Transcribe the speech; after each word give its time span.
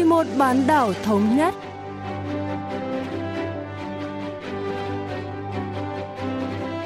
vì 0.00 0.04
một 0.04 0.26
bán 0.38 0.66
đảo 0.66 0.92
thống 1.04 1.36
nhất. 1.36 1.54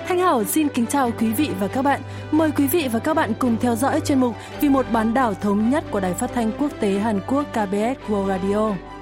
Thanh 0.09 0.19
Hảo 0.19 0.45
xin 0.45 0.69
kính 0.69 0.87
chào 0.87 1.11
quý 1.19 1.33
vị 1.33 1.51
và 1.61 1.69
các 1.69 1.83
bạn. 1.83 2.01
Mời 2.31 2.51
quý 2.51 2.67
vị 2.67 2.89
và 2.93 2.99
các 2.99 3.15
bạn 3.15 3.33
cùng 3.39 3.57
theo 3.61 3.77
dõi 3.77 4.01
chuyên 4.01 4.21
mục 4.21 4.35
Vì 4.61 4.69
một 4.69 4.87
bán 4.93 5.15
đảo 5.15 5.35
thống 5.35 5.71
nhất 5.71 5.85
của 5.91 6.01
Đài 6.01 6.15
Phát 6.15 6.31
thanh 6.35 6.53
Quốc 6.59 6.73
tế 6.81 6.99
Hàn 6.99 7.21
Quốc 7.27 7.43
KBS 7.53 8.11
World 8.11 8.27
Radio. 8.27 8.94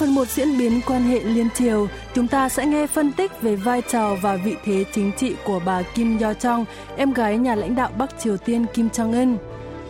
Phần 0.00 0.14
1 0.14 0.28
diễn 0.28 0.58
biến 0.58 0.80
quan 0.86 1.02
hệ 1.02 1.20
liên 1.20 1.48
triều, 1.54 1.88
chúng 2.14 2.28
ta 2.28 2.48
sẽ 2.48 2.66
nghe 2.66 2.86
phân 2.86 3.12
tích 3.12 3.42
về 3.42 3.56
vai 3.56 3.82
trò 3.90 4.16
và 4.22 4.36
vị 4.36 4.54
thế 4.64 4.84
chính 4.94 5.12
trị 5.18 5.34
của 5.44 5.60
bà 5.64 5.82
Kim 5.82 6.18
Yo 6.18 6.32
Jong, 6.32 6.64
em 6.96 7.12
gái 7.12 7.38
nhà 7.38 7.54
lãnh 7.54 7.74
đạo 7.74 7.90
Bắc 7.98 8.20
Triều 8.22 8.36
Tiên 8.36 8.66
Kim 8.74 8.88
Jong 8.88 9.12
Un. 9.12 9.36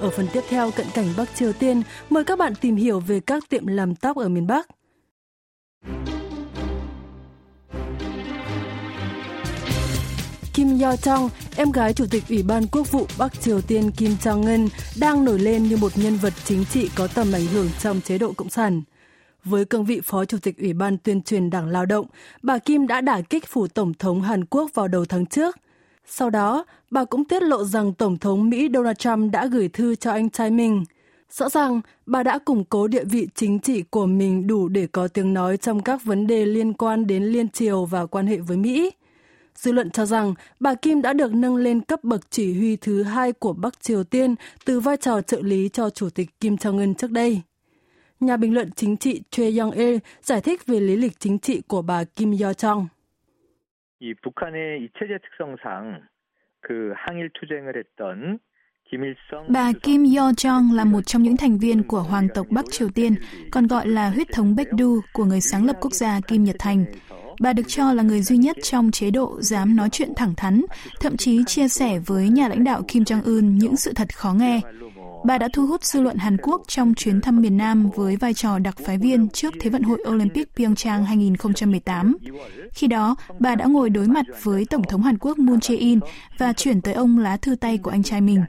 Ở 0.00 0.10
phần 0.10 0.26
tiếp 0.32 0.40
theo 0.48 0.70
cận 0.70 0.86
cảnh 0.94 1.06
Bắc 1.16 1.28
Triều 1.34 1.52
Tiên, 1.52 1.82
mời 2.10 2.24
các 2.24 2.38
bạn 2.38 2.54
tìm 2.54 2.76
hiểu 2.76 3.00
về 3.00 3.20
các 3.20 3.48
tiệm 3.48 3.66
làm 3.66 3.94
tóc 3.94 4.16
ở 4.16 4.28
miền 4.28 4.46
Bắc. 4.46 4.66
Kim 10.54 10.78
Yo 10.78 10.92
Jong, 10.92 11.28
em 11.56 11.72
gái 11.72 11.92
Chủ 11.92 12.04
tịch 12.10 12.22
Ủy 12.28 12.42
ban 12.42 12.66
Quốc 12.66 12.92
vụ 12.92 13.06
Bắc 13.18 13.40
Triều 13.40 13.60
Tiên 13.60 13.90
Kim 13.90 14.16
Jong 14.22 14.46
Un, 14.46 14.68
đang 15.00 15.24
nổi 15.24 15.38
lên 15.38 15.62
như 15.62 15.76
một 15.76 15.92
nhân 15.94 16.16
vật 16.16 16.32
chính 16.44 16.64
trị 16.64 16.90
có 16.94 17.06
tầm 17.06 17.32
ảnh 17.32 17.46
hưởng 17.46 17.68
trong 17.80 18.00
chế 18.00 18.18
độ 18.18 18.32
Cộng 18.32 18.50
sản. 18.50 18.82
Với 19.44 19.64
cương 19.64 19.84
vị 19.84 20.00
Phó 20.04 20.24
Chủ 20.24 20.38
tịch 20.38 20.58
Ủy 20.58 20.72
ban 20.72 20.98
tuyên 20.98 21.22
truyền 21.22 21.50
Đảng 21.50 21.68
Lao 21.68 21.86
động, 21.86 22.06
bà 22.42 22.58
Kim 22.58 22.86
đã 22.86 23.00
đả 23.00 23.20
kích 23.20 23.46
phủ 23.46 23.66
Tổng 23.66 23.94
thống 23.94 24.22
Hàn 24.22 24.44
Quốc 24.44 24.70
vào 24.74 24.88
đầu 24.88 25.04
tháng 25.04 25.26
trước. 25.26 25.56
Sau 26.06 26.30
đó, 26.30 26.64
bà 26.90 27.04
cũng 27.04 27.24
tiết 27.24 27.42
lộ 27.42 27.64
rằng 27.64 27.92
Tổng 27.94 28.18
thống 28.18 28.50
Mỹ 28.50 28.68
Donald 28.74 28.96
Trump 28.96 29.32
đã 29.32 29.46
gửi 29.46 29.68
thư 29.68 29.94
cho 29.94 30.10
anh 30.10 30.30
trai 30.30 30.50
mình. 30.50 30.84
Rõ 31.30 31.48
ràng, 31.48 31.80
bà 32.06 32.22
đã 32.22 32.38
củng 32.38 32.64
cố 32.64 32.88
địa 32.88 33.04
vị 33.04 33.28
chính 33.34 33.58
trị 33.58 33.82
của 33.90 34.06
mình 34.06 34.46
đủ 34.46 34.68
để 34.68 34.86
có 34.86 35.08
tiếng 35.08 35.34
nói 35.34 35.56
trong 35.56 35.82
các 35.82 36.04
vấn 36.04 36.26
đề 36.26 36.46
liên 36.46 36.72
quan 36.72 37.06
đến 37.06 37.24
liên 37.24 37.48
triều 37.48 37.84
và 37.84 38.06
quan 38.06 38.26
hệ 38.26 38.36
với 38.36 38.56
Mỹ. 38.56 38.90
Dư 39.56 39.72
luận 39.72 39.90
cho 39.90 40.06
rằng 40.06 40.34
bà 40.60 40.74
Kim 40.74 41.02
đã 41.02 41.12
được 41.12 41.34
nâng 41.34 41.56
lên 41.56 41.80
cấp 41.80 42.04
bậc 42.04 42.30
chỉ 42.30 42.54
huy 42.54 42.76
thứ 42.76 43.02
hai 43.02 43.32
của 43.32 43.52
Bắc 43.52 43.82
Triều 43.82 44.04
Tiên 44.04 44.34
từ 44.64 44.80
vai 44.80 44.96
trò 44.96 45.20
trợ 45.20 45.40
lý 45.40 45.68
cho 45.72 45.90
Chủ 45.90 46.10
tịch 46.10 46.40
Kim 46.40 46.54
Jong-un 46.54 46.94
trước 46.94 47.10
đây 47.10 47.42
Nhà 48.19 48.37
bình 48.37 48.53
luận 48.53 48.71
chính 48.75 48.97
trị 48.97 49.21
Choi 49.29 49.51
Young-il 49.51 49.99
giải 50.21 50.41
thích 50.41 50.65
về 50.67 50.79
lý 50.79 50.95
lịch 50.95 51.19
chính 51.19 51.39
trị 51.39 51.61
của 51.67 51.81
bà 51.81 52.03
Kim 52.03 52.31
Yo-jong. 52.31 52.85
이 53.99 54.13
북한의 54.21 54.83
이체제 54.83 55.17
특성상 55.23 56.01
그 56.61 56.93
항일 56.95 57.29
투쟁을 57.33 57.77
했던 57.77 58.39
Bà 59.49 59.71
Kim 59.83 60.03
Yo 60.03 60.31
Jong 60.31 60.75
là 60.75 60.85
một 60.85 61.01
trong 61.05 61.23
những 61.23 61.37
thành 61.37 61.57
viên 61.57 61.83
của 61.83 62.01
Hoàng 62.01 62.27
tộc 62.33 62.47
Bắc 62.49 62.65
Triều 62.71 62.89
Tiên, 62.89 63.15
còn 63.51 63.67
gọi 63.67 63.87
là 63.87 64.09
huyết 64.09 64.27
thống 64.33 64.55
Baekdu 64.55 64.99
của 65.13 65.25
người 65.25 65.41
sáng 65.41 65.65
lập 65.65 65.75
quốc 65.81 65.93
gia 65.93 66.19
Kim 66.27 66.43
Nhật 66.43 66.55
Thành. 66.59 66.85
Bà 67.39 67.53
được 67.53 67.63
cho 67.67 67.93
là 67.93 68.03
người 68.03 68.21
duy 68.21 68.37
nhất 68.37 68.57
trong 68.63 68.91
chế 68.91 69.11
độ 69.11 69.41
dám 69.41 69.75
nói 69.75 69.89
chuyện 69.91 70.09
thẳng 70.15 70.33
thắn, 70.37 70.61
thậm 70.99 71.17
chí 71.17 71.43
chia 71.47 71.67
sẻ 71.67 71.99
với 72.05 72.29
nhà 72.29 72.47
lãnh 72.47 72.63
đạo 72.63 72.81
Kim 72.87 73.03
Jong-un 73.03 73.57
những 73.57 73.75
sự 73.75 73.93
thật 73.95 74.15
khó 74.15 74.33
nghe. 74.33 74.61
Bà 75.24 75.38
đã 75.38 75.48
thu 75.52 75.66
hút 75.66 75.84
dư 75.84 76.00
luận 76.00 76.16
Hàn 76.16 76.36
Quốc 76.42 76.62
trong 76.68 76.94
chuyến 76.94 77.20
thăm 77.20 77.40
miền 77.40 77.56
Nam 77.56 77.90
với 77.96 78.16
vai 78.16 78.34
trò 78.34 78.58
đặc 78.58 78.74
phái 78.86 78.98
viên 78.98 79.28
trước 79.28 79.54
Thế 79.60 79.70
vận 79.70 79.82
hội 79.82 79.98
Olympic 80.08 80.56
Pyeongchang 80.56 81.04
2018. 81.04 82.16
Khi 82.72 82.86
đó, 82.86 83.16
bà 83.40 83.54
đã 83.54 83.64
ngồi 83.64 83.90
đối 83.90 84.06
mặt 84.06 84.26
với 84.42 84.64
Tổng 84.70 84.82
thống 84.82 85.02
Hàn 85.02 85.18
Quốc 85.18 85.38
Moon 85.38 85.58
Jae-in 85.58 86.00
và 86.38 86.52
chuyển 86.52 86.82
tới 86.82 86.94
ông 86.94 87.18
lá 87.18 87.36
thư 87.36 87.56
tay 87.56 87.78
của 87.82 87.90
anh 87.90 88.02
trai 88.02 88.20
mình. 88.20 88.42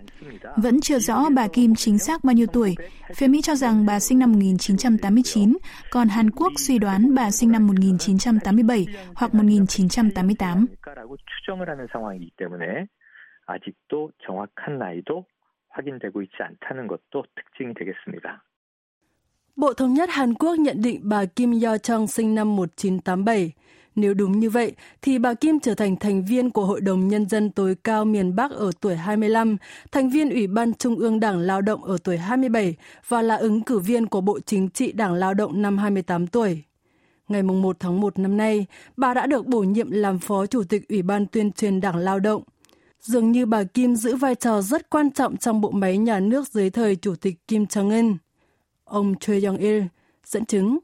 Vẫn 0.56 0.82
chưa 0.82 1.00
rõ 1.00 1.30
bà 1.36 1.48
Kim 1.48 1.76
chính 1.76 1.98
xác 1.98 2.24
bao 2.24 2.34
nhiêu 2.34 2.48
tuổi. 2.54 2.76
Phía 3.16 3.28
Mỹ 3.28 3.42
cho 3.42 3.56
rằng 3.56 3.86
bà 3.86 4.00
sinh 4.00 4.20
năm 4.20 4.31
1989, 4.31 5.58
còn 5.92 6.08
Hàn 6.08 6.31
Quốc 6.31 6.54
suy 6.58 6.78
đoán 6.78 7.16
bà 7.16 7.31
sinh 7.31 7.52
năm 7.52 7.68
1987 7.68 8.86
hoặc 9.16 9.34
1988. 9.34 10.66
아직도 15.71 15.99
정확한 15.99 16.06
나이도 16.06 16.17
확인되고 16.17 16.22
있지 16.22 16.43
않다는 16.43 16.87
것도 16.87 17.25
특징이 17.34 17.75
되겠습니다. 17.75 18.43
Bộ 19.56 19.72
Thống 19.75 19.94
nhất 19.94 20.11
Hàn 20.12 20.34
Quốc 20.34 20.59
nhận 20.59 20.83
định 20.83 21.00
bà 21.03 21.25
Kim 21.25 21.53
Yo 21.53 21.77
Jong 21.77 22.06
sinh 22.06 22.34
năm 22.34 22.56
1987. 22.56 23.53
Nếu 23.94 24.15
đúng 24.15 24.39
như 24.39 24.50
vậy, 24.50 24.72
thì 25.03 25.19
bà 25.19 25.34
Kim 25.34 25.61
trở 25.61 25.75
thành 25.75 25.97
thành 25.97 26.25
viên 26.25 26.50
của 26.50 26.65
Hội 26.65 26.81
đồng 26.81 27.09
Nhân 27.09 27.28
dân 27.28 27.50
tối 27.50 27.75
cao 27.84 28.05
miền 28.05 28.37
Bắc 28.37 28.50
ở 28.50 28.71
tuổi 28.81 28.97
25, 28.97 29.56
thành 29.93 30.11
viên 30.11 30.31
Ủy 30.31 30.47
ban 30.47 30.75
Trung 30.75 30.97
ương 30.97 31.21
Đảng 31.21 31.39
Lao 31.39 31.61
động 31.61 31.84
ở 31.84 31.99
tuổi 32.05 32.17
27 32.17 32.75
và 33.09 33.22
là 33.22 33.37
ứng 33.37 33.62
cử 33.62 33.78
viên 33.78 34.06
của 34.06 34.21
Bộ 34.21 34.41
Chính 34.47 34.69
trị 34.69 34.93
Đảng 34.93 35.15
Lao 35.15 35.34
động 35.34 35.62
năm 35.62 35.78
28 35.78 36.27
tuổi. 36.27 36.62
Ngày 37.28 37.43
1 37.43 37.77
tháng 37.81 38.00
1 38.00 38.19
năm 38.19 38.37
nay, 38.37 38.67
bà 38.97 39.15
đã 39.15 39.27
được 39.27 39.47
bổ 39.47 39.61
nhiệm 39.61 39.91
làm 39.91 40.19
Phó 40.19 40.47
Chủ 40.47 40.62
tịch 40.69 40.89
Ủy 40.89 41.03
ban 41.03 41.27
Tuyên 41.27 41.53
truyền 41.53 41.81
Đảng 41.81 41.97
Lao 41.97 42.21
động. 42.21 42.43
Dường 43.01 43.31
như 43.31 43.45
bà 43.45 43.63
Kim 43.63 43.95
giữ 43.95 44.16
vai 44.16 44.35
trò 44.35 44.62
rất 44.62 44.89
quan 44.89 45.12
trọng 45.12 45.38
trong 45.38 45.62
bộ 45.62 45.72
máy 45.72 45.97
nhà 45.97 46.19
nước 46.19 46.47
dưới 46.47 46.69
thời 46.69 46.95
Chủ 46.95 47.16
tịch 47.16 47.47
Kim 47.47 47.63
Jong-un. 47.63 48.16
Ông 48.84 49.16
Choi 49.19 49.41
Young-il 49.41 49.84
dẫn 50.25 50.45
chứng. 50.45 50.79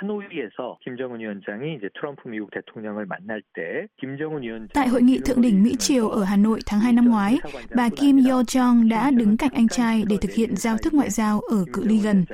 하노이에서 0.00 0.78
김정은 0.84 1.20
위원장이 1.20 1.76
이제 1.76 1.88
트럼프 1.94 2.28
미국 2.28 2.50
대통령을 2.50 3.06
만날 3.06 3.42
때 3.54 3.86
김정은 3.98 4.42
위원장 4.42 4.68
Tại 4.74 4.88
hội 4.88 5.02
nghị 5.02 5.18
thượng 5.18 5.40
đỉnh 5.40 5.62
Mỹ 5.62 5.76
Triều 5.78 6.08
ở 6.08 6.24
Hà 6.24 6.36
Nội 6.36 6.60
tháng 6.66 6.80
2 6.80 6.92
năm 6.92 7.10
ngoái, 7.10 7.38
bà 7.74 7.88
Kim 7.96 8.16
Yo 8.24 8.42
Jong 8.42 8.88
đã 8.88 9.10
đứng 9.10 9.36
cạnh 9.36 9.50
anh 9.54 9.68
trai 9.68 10.04
để 10.08 10.16
thực 10.20 10.32
hiện 10.32 10.56
giao 10.56 10.76
thức 10.76 10.94
ngoại 10.94 11.10
giao 11.10 11.40
ở 11.40 11.64
cự 11.72 11.84
ly 11.84 11.98
gần. 11.98 12.24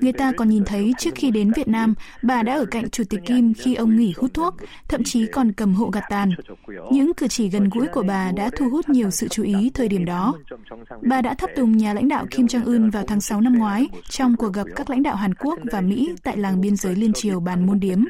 Người 0.00 0.12
ta 0.12 0.32
còn 0.36 0.48
nhìn 0.48 0.64
thấy 0.64 0.92
trước 0.98 1.10
khi 1.14 1.30
đến 1.30 1.52
Việt 1.56 1.68
Nam, 1.68 1.94
bà 2.22 2.42
đã 2.42 2.54
ở 2.54 2.64
cạnh 2.70 2.90
Chủ 2.90 3.04
tịch 3.10 3.20
Kim 3.26 3.54
khi 3.54 3.74
ông 3.74 3.96
nghỉ 3.96 4.14
hút 4.16 4.34
thuốc, 4.34 4.54
thậm 4.88 5.02
chí 5.04 5.26
còn 5.26 5.52
cầm 5.52 5.74
hộ 5.74 5.90
gạt 5.90 6.04
tàn. 6.10 6.30
Những 6.90 7.14
cử 7.14 7.28
chỉ 7.28 7.48
gần 7.48 7.68
gũi 7.68 7.86
của 7.88 8.02
bà 8.08 8.32
đã 8.36 8.50
thu 8.56 8.68
hút 8.68 8.88
nhiều 8.88 9.10
sự 9.10 9.28
chú 9.28 9.42
ý 9.42 9.70
thời 9.74 9.88
điểm 9.88 10.04
đó. 10.04 10.34
Bà 11.02 11.22
đã 11.22 11.34
thắp 11.34 11.50
tùng 11.56 11.76
nhà 11.76 11.94
lãnh 11.94 12.08
đạo 12.08 12.26
Kim 12.30 12.46
Jong-un 12.46 12.90
vào 12.90 13.04
tháng 13.06 13.20
6 13.20 13.40
năm 13.40 13.58
ngoái 13.58 13.86
trong 14.08 14.36
cuộc 14.36 14.52
gặp 14.52 14.66
các 14.76 14.90
lãnh 14.90 15.02
đạo 15.02 15.16
Hàn 15.16 15.34
Quốc 15.34 15.58
và 15.72 15.80
Mỹ 15.80 16.14
tại 16.22 16.36
làng 16.36 16.60
biên 16.60 16.76
giới 16.76 16.94
Liên 16.94 17.09
Triều 17.13 17.39
bàn 17.39 17.65
môn 17.65 17.79
điếm. 17.79 18.03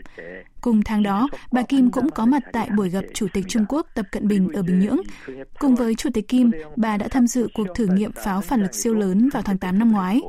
Cùng 0.62 0.82
tháng 0.86 1.04
đó, 1.04 1.30
bà 1.52 1.62
Kim 1.62 1.92
cũng 1.92 2.10
có 2.10 2.26
mặt 2.26 2.44
tại 2.54 2.70
buổi 2.78 2.90
gặp 2.90 3.04
Chủ 3.14 3.28
tịch 3.34 3.46
Trung 3.48 3.66
Quốc 3.70 3.88
Tập 3.94 4.06
Cận 4.12 4.28
Bình 4.28 4.48
ở 4.54 4.64
Bình 4.64 4.80
Nhưỡng. 4.80 4.98
Cùng 5.60 5.76
với 5.76 5.96
Chủ 5.96 6.10
tịch 6.14 6.28
Kim, 6.28 6.52
bà 6.76 6.98
đã 6.98 7.08
tham 7.08 7.28
dự 7.28 7.48
cuộc 7.54 7.68
thử 7.76 7.86
nghiệm 7.86 8.12
pháo 8.12 8.42
phản 8.42 8.62
lực 8.62 8.74
siêu 8.76 8.94
lớn 8.94 9.30
vào 9.34 9.44
tháng 9.44 9.58
8 9.58 9.80
năm 9.80 9.92
ngoái. 9.92 10.22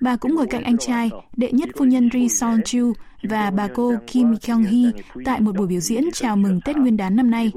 Bà 0.00 0.16
cũng 0.16 0.34
ngồi 0.34 0.46
cạnh 0.46 0.62
anh 0.62 0.78
trai, 0.78 1.10
đệ 1.36 1.52
nhất 1.52 1.68
phu 1.76 1.84
nhân 1.84 2.08
Ri 2.12 2.28
Son 2.28 2.60
Chu 2.64 2.92
và 3.22 3.50
bà 3.50 3.68
cô 3.74 3.94
Kim 4.06 4.36
Kyung 4.36 4.62
Hee 4.62 4.90
tại 5.24 5.40
một 5.40 5.56
buổi 5.56 5.66
biểu 5.66 5.80
diễn 5.80 6.04
chào 6.12 6.36
mừng 6.36 6.60
Tết 6.60 6.76
Nguyên 6.76 6.96
đán 6.96 7.16
năm 7.16 7.30
nay. 7.30 7.52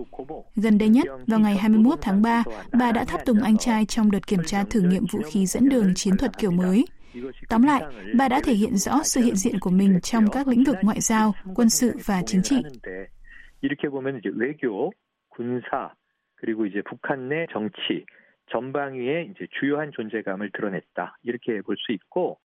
Gần 0.55 0.77
đây 0.77 0.89
nhất, 0.89 1.07
vào 1.27 1.39
ngày 1.39 1.57
21 1.57 1.99
tháng 2.01 2.21
3, 2.21 2.43
bà 2.73 2.91
đã 2.91 3.03
thắp 3.03 3.21
tùng 3.25 3.41
anh 3.41 3.57
trai 3.57 3.85
trong 3.85 4.11
đợt 4.11 4.27
kiểm 4.27 4.43
tra 4.45 4.63
thử 4.63 4.81
nghiệm 4.81 5.05
vũ 5.11 5.19
khí 5.31 5.45
dẫn 5.45 5.69
đường 5.69 5.93
chiến 5.95 6.17
thuật 6.17 6.37
kiểu 6.37 6.51
mới. 6.51 6.85
Tóm 7.48 7.62
lại, 7.62 7.82
bà 8.18 8.28
đã 8.28 8.40
thể 8.44 8.52
hiện 8.52 8.76
rõ 8.76 9.02
sự 9.02 9.20
hiện 9.20 9.36
diện 9.36 9.58
của 9.60 9.70
mình 9.70 10.00
trong 10.02 10.30
các 10.30 10.48
lĩnh 10.48 10.64
vực 10.64 10.76
ngoại 10.82 11.00
giao, 11.00 11.34
quân 11.54 11.70
sự 11.70 11.92
và 12.04 12.22
chính 12.26 12.42
trị. 12.42 12.56
이렇게 13.62 13.88
보면 13.88 14.18
이제 14.18 14.30
외교, 14.36 14.92
군사 15.36 15.92
그리고 16.36 16.66
이제 16.66 16.82
북한 16.82 17.28
내 17.28 17.46
정치 17.52 18.04
전방위에 18.52 19.24
이제 19.30 19.46
주요한 19.58 19.90
존재감을 19.92 20.50
드러냈다 20.52 21.18
이렇게 21.24 21.60
볼 21.62 21.76
수 21.76 21.92
있고 21.92 22.38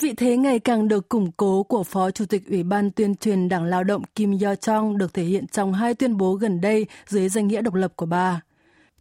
Vị 0.00 0.14
thế 0.16 0.36
ngày 0.36 0.58
càng 0.58 0.88
được 0.88 1.08
củng 1.08 1.32
cố 1.36 1.62
của 1.62 1.84
Phó 1.84 2.10
Chủ 2.10 2.24
tịch 2.28 2.42
Ủy 2.48 2.62
ban 2.62 2.90
tuyên 2.90 3.14
truyền 3.14 3.48
Đảng 3.48 3.64
Lao 3.64 3.84
động 3.84 4.02
Kim 4.14 4.30
Yo 4.30 4.52
Jong 4.52 4.96
được 4.96 5.14
thể 5.14 5.22
hiện 5.22 5.46
trong 5.46 5.72
hai 5.72 5.94
tuyên 5.94 6.16
bố 6.16 6.34
gần 6.34 6.60
đây 6.60 6.86
dưới 7.06 7.28
danh 7.28 7.46
nghĩa 7.48 7.62
độc 7.62 7.74
lập 7.74 7.92
của 7.96 8.06
bà. 8.06 8.40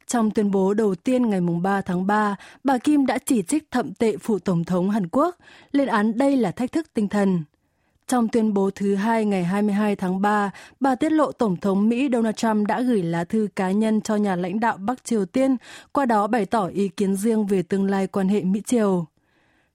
Trong 0.06 0.31
tuyên 0.31 0.50
bố 0.50 0.75
đầu 0.75 0.94
tiên 0.94 1.31
ngày 1.31 1.40
3 1.62 1.81
tháng 1.81 2.06
3, 2.06 2.37
bà 2.64 2.78
Kim 2.78 3.06
đã 3.06 3.19
chỉ 3.26 3.43
trích 3.43 3.70
thậm 3.70 3.94
tệ 3.94 4.16
phụ 4.16 4.38
Tổng 4.38 4.64
thống 4.64 4.90
Hàn 4.90 5.08
Quốc, 5.08 5.37
lên 5.72 5.88
án 5.88 6.19
đây 6.19 6.37
là 6.37 6.50
thách 6.50 6.72
thức 6.72 6.87
tinh 6.94 7.08
thần. 7.08 7.44
Trong 8.06 8.28
tuyên 8.28 8.54
bố 8.54 8.70
thứ 8.75 8.94
hai 8.94 9.25
ngày 9.25 9.44
22 9.44 9.96
tháng 9.96 10.20
3, 10.20 10.50
bà 10.81 10.94
tiết 10.94 11.12
lộ 11.12 11.32
Tổng 11.32 11.56
thống 11.56 11.88
Mỹ 11.88 12.08
Donald 12.12 12.37
Trump 12.37 12.66
đã 12.69 12.81
gửi 12.81 13.02
lá 13.02 13.25
thư 13.25 13.49
cá 13.56 13.70
nhân 13.70 14.00
cho 14.00 14.16
nhà 14.16 14.37
lãnh 14.37 14.60
đạo 14.60 14.76
Bắc 14.76 15.04
Triều 15.04 15.26
Tiên, 15.26 15.56
qua 15.93 16.06
đó 16.06 16.26
bày 16.26 16.46
tỏ 16.46 16.66
ý 16.66 16.88
kiến 16.88 17.16
riêng 17.16 17.46
về 17.46 17.62
tương 17.62 17.90
lai 17.90 18.06
quan 18.06 18.28
hệ 18.28 18.43
Mỹ-Triều. 18.43 19.06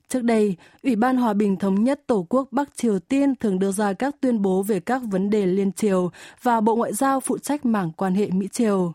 Trước 0.09 0.23
đây, 0.23 0.55
Ủy 0.83 0.95
ban 0.95 1.17
Hòa 1.17 1.33
bình 1.33 1.57
Thống 1.57 1.83
nhất 1.83 2.01
Tổ 2.07 2.25
quốc 2.29 2.47
Bắc 2.51 2.75
Triều 2.75 2.99
Tiên 2.99 3.35
thường 3.35 3.59
đưa 3.59 3.71
ra 3.71 3.93
các 3.93 4.15
tuyên 4.21 4.41
bố 4.41 4.63
về 4.63 4.79
các 4.79 5.01
vấn 5.11 5.29
đề 5.29 5.45
liên 5.45 5.71
triều 5.71 6.11
và 6.41 6.61
Bộ 6.61 6.75
Ngoại 6.75 6.93
giao 6.93 7.19
phụ 7.19 7.37
trách 7.37 7.65
mảng 7.65 7.91
quan 7.91 8.15
hệ 8.15 8.29
Mỹ-Triều. 8.29 8.93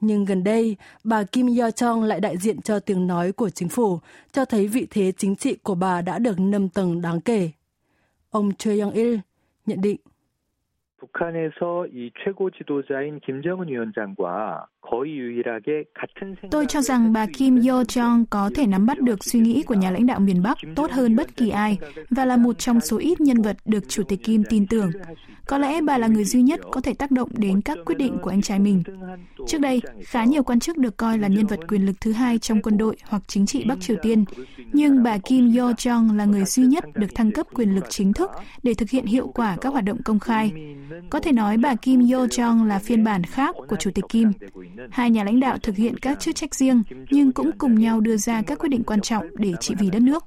Nhưng 0.00 0.24
gần 0.24 0.44
đây, 0.44 0.76
bà 1.04 1.22
Kim 1.22 1.56
Yo 1.56 1.70
Chong 1.70 2.02
lại 2.02 2.20
đại 2.20 2.36
diện 2.36 2.62
cho 2.62 2.80
tiếng 2.80 3.06
nói 3.06 3.32
của 3.32 3.50
chính 3.50 3.68
phủ, 3.68 3.98
cho 4.32 4.44
thấy 4.44 4.68
vị 4.68 4.86
thế 4.90 5.12
chính 5.18 5.36
trị 5.36 5.56
của 5.62 5.74
bà 5.74 6.02
đã 6.02 6.18
được 6.18 6.40
nâng 6.40 6.68
tầng 6.68 7.00
đáng 7.00 7.20
kể. 7.20 7.50
Ông 8.30 8.54
Choi 8.54 8.78
Young 8.78 8.92
Il 8.92 9.18
nhận 9.66 9.80
định. 9.80 9.96
북한에서 11.05 11.87
이 11.87 12.11
최고 12.23 12.51
지도자인 12.51 13.19
김정은 13.25 13.67
위원장과 13.67 14.67
거의 14.81 15.17
유일하게 15.17 15.85
같은 15.93 16.35
Tôi 16.51 16.65
cho 16.65 16.81
rằng 16.81 17.13
bà 17.13 17.25
Kim 17.33 17.55
Yo 17.55 17.83
Jong 17.83 18.25
có 18.29 18.49
thể 18.55 18.67
nắm 18.67 18.85
bắt 18.85 18.99
được 18.99 19.23
suy 19.23 19.39
nghĩ 19.39 19.63
của 19.63 19.73
nhà 19.73 19.91
lãnh 19.91 20.05
đạo 20.05 20.19
miền 20.19 20.43
Bắc 20.43 20.57
tốt 20.75 20.91
hơn 20.91 21.15
bất 21.15 21.35
kỳ 21.35 21.49
ai 21.49 21.77
và 22.09 22.25
là 22.25 22.37
một 22.37 22.59
trong 22.59 22.79
số 22.79 22.97
ít 22.97 23.21
nhân 23.21 23.41
vật 23.41 23.57
được 23.65 23.89
Chủ 23.89 24.03
tịch 24.03 24.23
Kim 24.23 24.43
tin 24.49 24.67
tưởng. 24.67 24.91
Có 25.47 25.57
lẽ 25.57 25.81
bà 25.81 25.97
là 25.97 26.07
người 26.07 26.23
duy 26.23 26.41
nhất 26.41 26.59
có 26.71 26.81
thể 26.81 26.93
tác 26.93 27.11
động 27.11 27.29
đến 27.37 27.61
các 27.61 27.77
quyết 27.85 27.95
định 27.97 28.17
của 28.21 28.29
anh 28.29 28.41
trai 28.41 28.59
mình. 28.59 28.83
Trước 29.47 29.61
đây, 29.61 29.81
khá 30.03 30.23
nhiều 30.23 30.43
quan 30.43 30.59
chức 30.59 30.77
được 30.77 30.97
coi 30.97 31.17
là 31.17 31.27
nhân 31.27 31.47
vật 31.47 31.59
quyền 31.67 31.85
lực 31.85 31.95
thứ 32.01 32.11
hai 32.11 32.37
trong 32.37 32.61
quân 32.61 32.77
đội 32.77 32.95
hoặc 33.09 33.21
chính 33.27 33.45
trị 33.45 33.65
Bắc 33.67 33.81
Triều 33.81 33.97
Tiên, 34.01 34.25
nhưng 34.73 35.03
bà 35.03 35.17
Kim 35.17 35.57
Yo 35.57 35.71
Jong 35.71 36.17
là 36.17 36.25
người 36.25 36.45
duy 36.45 36.63
nhất 36.63 36.85
được 36.93 37.15
thăng 37.15 37.31
cấp 37.31 37.47
quyền 37.53 37.75
lực 37.75 37.85
chính 37.89 38.13
thức 38.13 38.31
để 38.63 38.73
thực 38.73 38.89
hiện 38.89 39.05
hiệu 39.05 39.27
quả 39.27 39.57
các 39.61 39.69
hoạt 39.69 39.85
động 39.85 39.97
công 40.05 40.19
khai. 40.19 40.51
Có 41.09 41.19
thể 41.19 41.31
nói 41.31 41.57
bà 41.57 41.75
Kim 41.81 41.99
Yo 41.99 42.25
Jong 42.25 42.67
là 42.67 42.79
phiên 42.79 43.03
bản 43.03 43.23
khác 43.23 43.55
của 43.67 43.75
Chủ 43.75 43.91
tịch 43.95 44.05
Kim. 44.09 44.31
Hai 44.91 45.09
nhà 45.09 45.23
lãnh 45.23 45.39
đạo 45.39 45.57
thực 45.63 45.75
hiện 45.75 45.95
các 46.01 46.19
chức 46.19 46.35
trách 46.35 46.55
riêng 46.55 46.83
nhưng 47.11 47.31
cũng 47.31 47.51
cùng 47.57 47.75
nhau 47.75 48.01
đưa 48.01 48.17
ra 48.17 48.41
các 48.47 48.59
quyết 48.59 48.69
định 48.69 48.83
quan 48.83 49.01
trọng 49.01 49.25
để 49.35 49.51
trị 49.59 49.75
vì 49.79 49.89
đất 49.91 50.01
nước. 50.01 50.23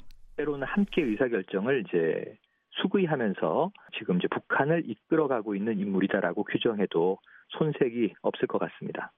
수구이하면서 2.82 3.71
지금 3.99 4.19
이제 4.19 4.29
북한을 4.29 4.82
이끌어가고 4.88 5.55
있는 5.55 5.79
인물이다라고 5.79 6.44
규정해도 6.44 7.19
손색이 7.50 8.15
없을 8.23 8.47
것 8.49 8.59
같습니다. 8.59 9.12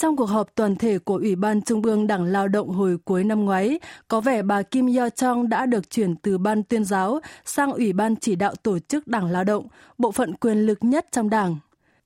Trong 0.00 0.16
cuộc 0.16 0.26
họp 0.26 0.54
toàn 0.54 0.76
thể 0.76 0.98
của 0.98 1.16
Ủy 1.16 1.36
ban 1.36 1.62
Trung 1.62 1.82
ương 1.82 2.06
Đảng 2.06 2.24
Lao 2.24 2.48
động 2.48 2.68
hồi 2.68 2.96
cuối 3.04 3.24
năm 3.24 3.44
ngoái, 3.44 3.80
có 4.08 4.20
vẻ 4.20 4.42
bà 4.42 4.62
Kim 4.62 4.86
Yo 4.96 5.08
Chong 5.08 5.48
đã 5.48 5.66
được 5.66 5.90
chuyển 5.90 6.16
từ 6.16 6.38
ban 6.38 6.62
tuyên 6.62 6.84
giáo 6.84 7.20
sang 7.44 7.72
Ủy 7.72 7.92
ban 7.92 8.16
chỉ 8.16 8.36
đạo 8.36 8.54
tổ 8.62 8.78
chức 8.78 9.06
Đảng 9.06 9.30
Lao 9.30 9.44
động, 9.44 9.66
bộ 9.98 10.12
phận 10.12 10.34
quyền 10.34 10.58
lực 10.58 10.78
nhất 10.80 11.06
trong 11.12 11.30
Đảng. 11.30 11.56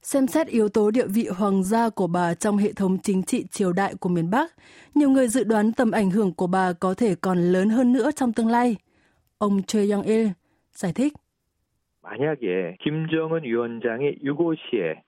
Xem 0.03 0.27
xét 0.27 0.47
yếu 0.47 0.69
tố 0.69 0.91
địa 0.91 1.07
vị 1.07 1.29
hoàng 1.29 1.65
gia 1.65 1.89
của 1.89 2.07
bà 2.07 2.35
trong 2.35 2.57
hệ 2.57 2.73
thống 2.73 2.99
chính 2.99 3.23
trị 3.23 3.45
triều 3.51 3.73
đại 3.73 3.95
của 3.95 4.09
miền 4.09 4.31
Bắc, 4.31 4.55
nhiều 4.95 5.11
người 5.11 5.29
dự 5.29 5.45
đoán 5.45 5.73
tầm 5.73 5.91
ảnh 5.91 6.11
hưởng 6.11 6.35
của 6.35 6.47
bà 6.47 6.73
có 6.73 6.95
thể 6.95 7.15
còn 7.15 7.39
lớn 7.39 7.71
hơn 7.71 7.93
nữa 7.93 8.11
trong 8.17 8.33
tương 8.33 8.49
lai. 8.49 8.77
Ông 9.39 9.63
Choi 9.63 9.87
Young-il 9.87 10.29
giải 10.73 10.93
thích. 10.93 11.13
만약에 12.03 12.77
김정은 12.83 13.45
위원장이 13.45 14.19
유고시에 14.25 15.05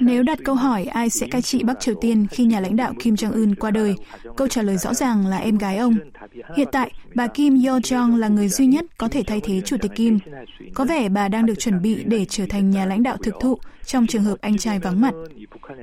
nếu 0.00 0.22
đặt 0.22 0.38
câu 0.44 0.54
hỏi 0.54 0.84
ai 0.84 1.10
sẽ 1.10 1.26
cai 1.30 1.42
trị 1.42 1.62
Bắc 1.64 1.80
Triều 1.80 1.94
Tiên 2.00 2.26
khi 2.30 2.44
nhà 2.44 2.60
lãnh 2.60 2.76
đạo 2.76 2.92
Kim 2.98 3.14
Jong-un 3.14 3.54
qua 3.60 3.70
đời, 3.70 3.94
câu 4.36 4.48
trả 4.48 4.62
lời 4.62 4.76
rõ 4.76 4.94
ràng 4.94 5.26
là 5.26 5.38
em 5.38 5.58
gái 5.58 5.76
ông. 5.76 5.94
Hiện 6.56 6.68
tại, 6.72 6.92
bà 7.14 7.26
Kim 7.26 7.54
Yo-jong 7.54 8.16
là 8.16 8.28
người 8.28 8.48
duy 8.48 8.66
nhất 8.66 8.84
có 8.98 9.08
thể 9.08 9.22
thay 9.26 9.40
thế 9.40 9.60
Chủ 9.60 9.76
tịch 9.82 9.90
Kim. 9.94 10.18
Có 10.74 10.84
vẻ 10.84 11.08
bà 11.08 11.28
đang 11.28 11.46
được 11.46 11.58
chuẩn 11.58 11.82
bị 11.82 12.04
để 12.04 12.24
trở 12.24 12.44
thành 12.48 12.70
nhà 12.70 12.86
lãnh 12.86 13.02
đạo 13.02 13.16
thực 13.22 13.34
thụ 13.40 13.58
trong 13.84 14.06
trường 14.06 14.24
hợp 14.24 14.36
anh 14.40 14.58
trai 14.58 14.78
vắng 14.78 15.00
mặt. 15.00 15.14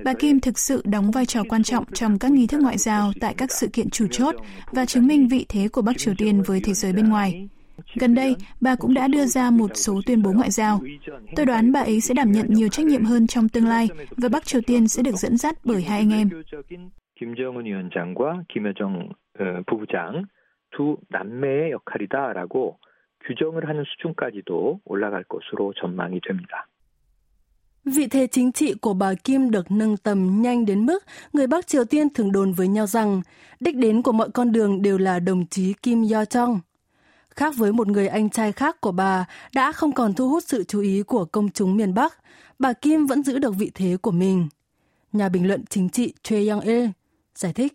Bà 0.04 0.14
Kim 0.14 0.40
thực 0.40 0.60
sự 0.60 0.82
đóng 0.86 1.12
vai 1.12 1.26
trò 1.26 1.44
quan 1.50 1.64
trọng 1.64 1.86
trong 1.94 2.20
các 2.20 2.32
nghi 2.32 2.48
thức 2.48 2.62
ngoại 2.62 2.78
giao 2.78 3.12
tại 3.22 3.34
các 3.38 3.52
sự 3.52 3.68
kiện 3.68 3.90
chủ 3.90 4.08
chốt 4.12 4.36
và 4.72 4.86
chứng 4.86 5.08
minh 5.08 5.28
vị 5.28 5.46
thế 5.50 5.68
của 5.68 5.82
Bắc 5.82 5.98
Triều 5.98 6.14
Tiên 6.18 6.42
với 6.42 6.62
thế 6.64 6.74
giới 6.74 6.94
bên 6.94 7.10
ngoài. 7.10 7.48
Gần 7.95 8.15
đây, 8.15 8.37
bà 8.61 8.77
cũng 8.77 8.95
đã 8.95 9.09
đưa 9.09 9.27
ra 9.27 9.51
một 9.51 9.71
số 9.75 10.01
tuyên 10.07 10.23
bố 10.23 10.33
ngoại 10.33 10.51
giao. 10.51 10.81
Tôi 11.37 11.47
đoán 11.47 11.73
bà 11.73 11.81
ấy 11.81 12.01
sẽ 12.01 12.15
đảm 12.15 12.33
nhận 12.33 12.47
nhiều 12.49 12.69
trách 12.69 12.87
nhiệm 12.87 13.05
hơn 13.05 13.27
trong 13.27 13.49
tương 13.49 13.67
lai 13.67 13.89
và 14.17 14.29
Bắc 14.29 14.47
Triều 14.47 14.61
Tiên 14.61 14.89
sẽ 14.89 15.03
được 15.03 15.15
dẫn 15.15 15.37
dắt 15.37 15.59
bởi 15.65 15.83
hai 15.83 15.99
anh 15.99 16.11
em. 16.11 16.31
Kim 17.21 17.35
Jong-un 17.35 17.65
위원장과 17.65 18.45
김여정 18.49 19.13
부부장 19.67 20.25
두 20.71 20.97
남매의 21.11 21.73
역할이다라고 21.73 22.79
규정을 23.27 23.69
하는 23.69 23.85
수준까지도 23.85 24.81
올라갈 24.85 25.25
것으로 25.25 25.75
전망이 25.77 26.21
됩니다. 26.21 26.67
Vị 27.85 28.07
thế 28.07 28.27
chính 28.27 28.53
trị 28.53 28.75
của 28.75 28.95
bà 28.95 29.15
Kim 29.25 29.51
được 29.51 29.71
nâng 29.71 29.97
tầm 29.97 30.43
nhanh 30.43 30.67
đến 30.67 30.87
mức 30.87 31.05
người 31.33 31.47
Bắc 31.47 31.67
Triều 31.67 31.85
Tiên 31.85 32.09
thường 32.15 32.33
đồn 32.33 32.53
với 32.53 32.69
nhau 32.69 32.87
rằng 32.87 33.23
đích 33.61 33.77
đến 33.77 34.03
của 34.03 34.13
mọi 34.13 34.31
con 34.35 34.53
đường 34.53 34.83
đều 34.83 34.99
là 34.99 35.19
đồng 35.19 35.47
chí 35.47 35.75
Kim 35.83 36.03
Yo 36.13 36.23
Jong 36.23 36.59
khác 37.36 37.54
với 37.58 37.72
một 37.72 37.88
người 37.88 38.08
anh 38.08 38.30
trai 38.30 38.52
khác 38.52 38.82
của 38.82 38.92
bà 38.92 39.26
đã 39.54 39.72
không 39.72 39.92
còn 39.92 40.14
thu 40.14 40.30
hút 40.30 40.44
sự 40.48 40.64
chú 40.64 40.82
ý 40.82 41.04
của 41.04 41.26
công 41.26 41.50
chúng 41.50 41.78
miền 41.78 41.94
Bắc, 41.94 42.14
bà 42.60 42.74
Kim 42.74 43.06
vẫn 43.06 43.24
giữ 43.24 43.40
được 43.40 43.56
vị 43.56 43.72
thế 43.74 43.98
của 44.02 44.12
mình. 44.12 44.48
Nhà 45.14 45.30
bình 45.30 45.48
luận 45.48 45.64
chính 45.70 45.90
trị 45.90 46.14
Choi 46.24 46.40
Young-il 46.40 46.90
giải 47.36 47.54
thích. 47.54 47.74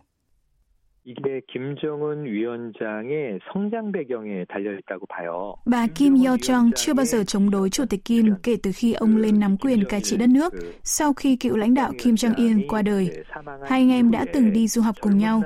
이게 1.08 1.42
김정은 1.54 2.26
위원장의 2.26 3.40
성장 3.54 3.92
배경에 3.92 4.44
달려 4.50 4.74
있다고 4.74 5.06
봐요. 5.06 5.54
Bà 5.66 5.88
Kim 5.88 6.16
Yo 6.16 6.36
Jong 6.36 6.72
chưa 6.76 6.94
bao 6.94 7.06
giờ 7.06 7.24
chống 7.24 7.50
đối 7.50 7.70
Chủ 7.70 7.86
tịch 7.86 8.06
Kim 8.06 8.34
kể 8.44 8.56
từ 8.64 8.72
khi 8.76 8.94
ông 8.94 9.18
lên 9.18 9.40
nắm 9.40 9.58
quyền 9.58 9.84
cai 9.84 10.02
trị 10.02 10.18
đất 10.18 10.30
nước 10.30 10.54
sau 10.84 11.14
khi 11.14 11.36
cựu 11.36 11.58
lãnh 11.58 11.74
đạo 11.74 11.92
Kim 12.04 12.16
Jong 12.16 12.34
Il 12.38 12.68
qua 12.68 12.82
đời. 12.82 13.10
Hai 13.66 13.80
anh 13.80 13.90
em 13.90 14.12
đã 14.12 14.26
từng 14.34 14.54
đi 14.54 14.68
du 14.68 14.82
học 14.82 14.96
cùng 15.02 15.18
nhau. 15.18 15.42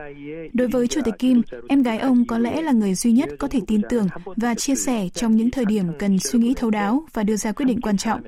Đối 0.53 0.67
với 0.67 0.87
Chủ 0.87 1.01
tịch 1.05 1.19
Kim, 1.19 1.41
em 1.69 1.83
gái 1.83 1.99
ông 1.99 2.25
có 2.27 2.37
lẽ 2.37 2.61
là 2.61 2.71
người 2.71 2.93
duy 2.93 3.11
nhất 3.11 3.29
có 3.39 3.47
thể 3.47 3.59
tin 3.67 3.81
tưởng 3.89 4.07
và 4.37 4.55
chia 4.55 4.75
sẻ 4.75 5.09
trong 5.13 5.35
những 5.35 5.51
thời 5.51 5.65
điểm 5.65 5.85
cần 5.99 6.19
suy 6.19 6.39
nghĩ 6.39 6.53
thấu 6.57 6.69
đáo 6.69 7.03
và 7.13 7.23
đưa 7.23 7.35
ra 7.35 7.51
quyết 7.51 7.65
định 7.65 7.81
quan 7.81 7.97
trọng. 7.97 8.21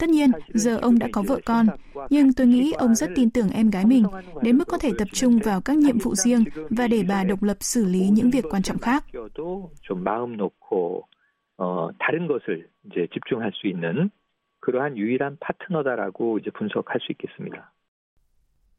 Tất 0.00 0.08
nhiên, 0.08 0.30
giờ 0.48 0.78
ông 0.82 0.98
đã 0.98 1.08
có 1.12 1.22
vợ 1.22 1.40
con, 1.44 1.66
nhưng 2.10 2.32
tôi 2.32 2.46
nghĩ 2.46 2.72
ông 2.72 2.94
rất 2.94 3.10
tin 3.14 3.30
tưởng 3.30 3.50
em 3.50 3.70
gái 3.70 3.84
mình, 3.86 4.04
đến 4.42 4.58
mức 4.58 4.68
có 4.68 4.78
thể 4.78 4.90
tập 4.98 5.08
trung 5.12 5.38
vào 5.44 5.60
các 5.60 5.78
nhiệm 5.78 5.98
vụ 5.98 6.14
riêng 6.14 6.44
và 6.70 6.88
để 6.88 7.02
bà 7.08 7.24
độc 7.24 7.42
lập 7.42 7.56
xử 7.60 7.84
lý 7.84 8.08
những 8.08 8.30
việc 8.30 8.44
quan 8.50 8.62
trọng 8.62 8.78
khác. 8.78 9.04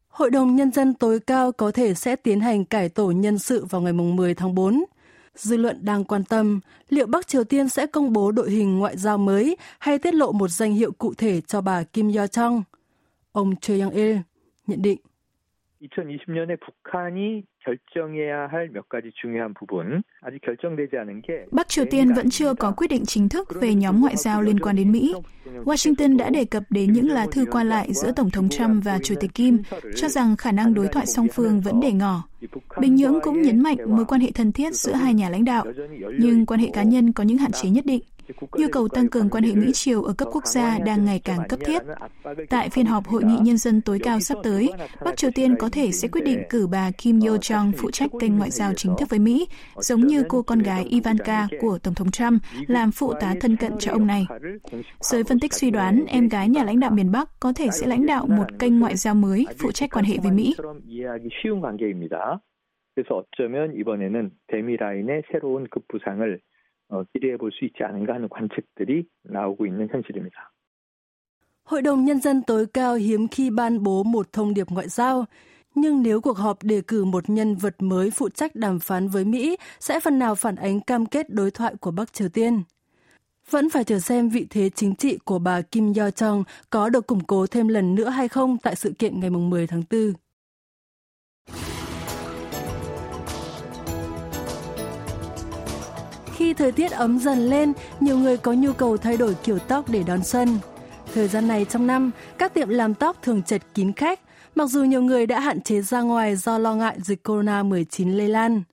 Hội 0.10 0.30
đồng 0.30 0.56
Nhân 0.56 0.72
dân 0.72 0.94
tối 0.94 1.20
cao 1.28 1.52
có 1.52 1.72
thể 1.72 1.94
sẽ 1.94 2.16
tiến 2.16 2.40
hành 2.40 2.66
cải 2.66 2.90
tổ 2.90 3.12
nhân 3.12 3.38
sự 3.38 3.66
vào 3.70 3.82
ngày 3.82 3.94
10 3.94 4.34
tháng 4.34 4.56
4. 4.56 4.84
Dư 5.36 5.58
luận 5.58 5.86
đang 5.86 6.04
quan 6.04 6.24
tâm, 6.24 6.60
liệu 6.90 7.08
Bắc 7.08 7.28
Triều 7.28 7.44
Tiên 7.44 7.70
sẽ 7.70 7.86
công 7.86 8.14
bố 8.14 8.32
đội 8.32 8.52
hình 8.52 8.80
ngoại 8.80 8.98
giao 8.98 9.18
mới 9.18 9.58
hay 9.80 10.00
tiết 10.00 10.14
lộ 10.14 10.32
một 10.32 10.48
danh 10.48 10.74
hiệu 10.74 10.92
cụ 10.92 11.14
thể 11.18 11.42
cho 11.42 11.62
bà 11.62 11.84
Kim 11.84 12.14
Yo 12.14 12.28
Chong. 12.28 12.64
Ông 13.32 13.56
Choi 13.56 13.80
Young 13.80 13.94
Il 13.94 14.18
nhận 14.68 14.82
định. 14.82 15.00
2020년에 15.83 16.57
북한이 16.61 17.45
결정해야 17.65 18.47
할 18.47 18.71
몇 18.73 18.89
가지 18.89 19.13
중요한 19.21 19.55
부분 19.55 20.03
아직 20.23 20.41
결정되지 20.41 20.97
않은 20.97 21.23
게 21.23 21.47
Bắc 21.53 21.69
Triều 21.69 21.85
Tiên 21.91 22.15
vẫn 22.15 22.31
chưa 22.31 22.55
có 22.55 22.73
quyết 22.77 22.91
định 22.91 23.05
chính 23.07 23.29
thức 23.29 23.49
về 23.61 23.75
nhóm 23.75 24.01
ngoại 24.01 24.17
giao 24.17 24.43
liên 24.43 24.61
quan 24.61 24.77
đến 24.77 24.93
Mỹ. 24.93 25.15
Washington 25.65 26.17
đã 26.17 26.31
đề 26.31 26.45
cập 26.45 26.63
đến 26.71 26.93
những 26.93 27.09
lá 27.09 27.27
thư 27.33 27.45
qua 27.51 27.65
lại 27.65 27.89
giữa 27.93 28.13
Tổng 28.17 28.31
thống 28.31 28.49
Trump 28.49 28.85
và 28.85 28.99
Chủ 29.05 29.15
tịch 29.21 29.35
Kim, 29.35 29.59
cho 29.97 30.09
rằng 30.09 30.37
khả 30.37 30.53
năng 30.53 30.75
đối 30.75 30.89
thoại 30.89 31.07
song 31.07 31.27
phương 31.35 31.61
vẫn 31.61 31.81
để 31.81 31.93
ngỏ. 31.93 32.23
Bình 32.81 32.95
Nhưỡng 32.95 33.21
cũng 33.23 33.43
nhấn 33.43 33.63
mạnh 33.63 33.77
mối 33.87 34.05
quan 34.05 34.21
hệ 34.21 34.31
thân 34.35 34.53
thiết 34.53 34.75
giữa 34.75 34.93
hai 34.93 35.15
nhà 35.15 35.29
lãnh 35.29 35.45
đạo, 35.45 35.65
nhưng 36.19 36.47
quan 36.47 36.61
hệ 36.61 36.71
cá 36.73 36.83
nhân 36.83 37.13
có 37.13 37.25
những 37.25 37.39
hạn 37.39 37.53
chế 37.53 37.71
nhất 37.71 37.87
định. 37.87 38.03
Nhu 38.53 38.67
cầu 38.73 38.89
tăng 38.89 39.09
cường 39.09 39.31
quan 39.31 39.45
hệ 39.45 39.55
Mỹ 39.55 39.71
Triều 39.73 40.03
ở 40.03 40.13
cấp 40.13 40.29
quốc 40.33 40.47
gia 40.47 40.79
đang 40.79 41.05
ngày 41.05 41.21
càng 41.25 41.39
cấp 41.49 41.61
thiết. 41.67 41.83
Tại 42.49 42.69
phiên 42.69 42.87
họp 42.87 43.07
Hội 43.07 43.25
nghị 43.25 43.37
Nhân 43.43 43.57
dân 43.57 43.81
tối 43.81 43.99
cao 44.03 44.21
sắp 44.21 44.39
tới, 44.43 44.73
Bắc 45.05 45.17
Triều 45.17 45.31
Tiên 45.35 45.57
có 45.59 45.69
thể 45.73 45.93
sẽ 45.93 46.09
quyết 46.09 46.25
định 46.25 46.43
cử 46.51 46.67
bà 46.67 46.91
Kim 46.99 47.21
Yo 47.21 47.37
Jong 47.37 47.73
phụ 47.77 47.91
trách 47.91 48.11
kênh 48.21 48.39
ngoại 48.39 48.51
giao 48.51 48.73
chính 48.75 48.93
thức 48.99 49.11
với 49.11 49.19
Mỹ, 49.19 49.49
giống 49.77 50.01
như 50.01 50.25
cô 50.29 50.43
con 50.43 50.59
gái 50.59 50.85
Ivanka 50.85 51.49
của 51.61 51.79
Tổng 51.83 51.95
thống 51.95 52.11
Trump 52.11 52.43
làm 52.67 52.91
phụ 52.91 53.13
tá 53.21 53.35
thân 53.41 53.57
cận 53.57 53.73
cho 53.79 53.93
ông 53.93 54.07
này. 54.07 54.27
Giới 55.01 55.25
phân 55.25 55.41
tích 55.41 55.53
suy 55.53 55.71
đoán 55.71 56.05
em 56.07 56.29
gái 56.29 56.49
nhà 56.49 56.65
lãnh 56.65 56.81
đạo 56.81 56.91
miền 56.91 57.13
Bắc 57.13 57.29
có 57.41 57.53
thể 57.57 57.69
sẽ 57.73 57.87
lãnh 57.87 58.07
đạo 58.07 58.27
một 58.27 58.47
kênh 58.59 58.81
ngoại 58.81 58.97
giao 58.97 59.15
mới 59.15 59.47
phụ 59.59 59.73
trách 59.73 59.91
quan 59.93 60.05
hệ 60.05 60.17
với 60.23 60.33
Mỹ. 60.33 60.55
그래서 62.97 63.11
어쩌면 63.21 63.75
이번에는 63.81 64.31
데미라인의 64.47 65.23
새로운 65.31 65.67
급부상을 65.69 66.41
기대해 67.13 67.37
볼 67.37 67.51
수 67.51 67.65
있지 67.65 67.83
않은가 67.83 68.15
하는 68.15 68.29
관측들이 68.29 69.07
나오고 69.25 69.67
있는 69.67 69.89
현실입니다. 69.89 70.53
Hội 71.65 71.83
đồng 71.83 72.05
Nhân 72.05 72.21
dân 72.21 72.43
tối 72.43 72.67
cao 72.67 72.95
hiếm 72.95 73.29
khi 73.29 73.51
ban 73.51 73.83
bố 73.83 74.03
một 74.03 74.33
thông 74.33 74.55
điệp 74.55 74.69
ngoại 74.71 74.89
giao, 74.89 75.25
nhưng 75.75 76.03
nếu 76.03 76.21
cuộc 76.21 76.39
họp 76.39 76.63
đề 76.63 76.81
cử 76.81 77.05
một 77.05 77.31
nhân 77.31 77.55
vật 77.57 77.75
mới 77.79 78.11
phụ 78.11 78.29
trách 78.29 78.57
đàm 78.57 78.79
phán 78.79 79.09
với 79.09 79.25
Mỹ 79.25 79.57
sẽ 79.81 80.01
phần 80.01 80.19
nào 80.19 80.35
phản 80.35 80.57
ánh 80.57 80.81
cam 80.81 81.07
kết 81.07 81.31
đối 81.31 81.51
thoại 81.51 81.75
của 81.81 81.91
Bắc 81.91 82.13
Triều 82.13 82.29
Tiên. 82.29 82.63
Vẫn 83.51 83.71
phải 83.71 83.85
chờ 83.85 83.99
xem 83.99 84.29
vị 84.29 84.47
thế 84.51 84.71
chính 84.71 84.95
trị 84.95 85.19
của 85.25 85.39
bà 85.39 85.63
Kim 85.63 85.93
Yo 85.95 86.09
Jong 86.09 86.45
có 86.71 86.89
được 86.89 87.07
củng 87.07 87.25
cố 87.25 87.47
thêm 87.47 87.69
lần 87.69 87.95
nữa 87.95 88.09
hay 88.09 88.29
không 88.29 88.59
tại 88.59 88.77
sự 88.77 88.93
kiện 88.99 89.21
ngày 89.21 89.31
10 89.31 89.67
tháng 89.67 89.83
4. 89.91 90.13
Khi 96.52 96.56
thời 96.56 96.72
tiết 96.72 96.92
ấm 96.92 97.20
dần 97.20 97.50
lên, 97.50 97.74
nhiều 98.00 98.18
người 98.18 98.38
có 98.38 98.54
nhu 98.54 98.74
cầu 98.74 98.98
thay 98.98 99.18
đổi 99.18 99.36
kiểu 99.44 99.60
tóc 99.60 99.90
để 99.90 100.04
đón 100.04 100.24
xuân. 100.24 100.60
Thời 101.14 101.28
gian 101.28 101.48
này 101.48 101.66
trong 101.66 101.88
năm, 101.88 102.12
các 102.38 102.54
tiệm 102.54 102.70
làm 102.70 102.94
tóc 102.94 103.18
thường 103.22 103.44
chật 103.44 103.62
kín 103.74 103.94
khách, 103.94 104.20
mặc 104.56 104.70
dù 104.70 104.84
nhiều 104.84 105.02
người 105.02 105.26
đã 105.26 105.40
hạn 105.40 105.62
chế 105.62 105.82
ra 105.82 106.02
ngoài 106.02 106.36
do 106.36 106.58
lo 106.58 106.76
ngại 106.76 106.96
dịch 107.02 107.28
corona-19 107.28 108.18
lây 108.18 108.28
lan. 108.28 108.64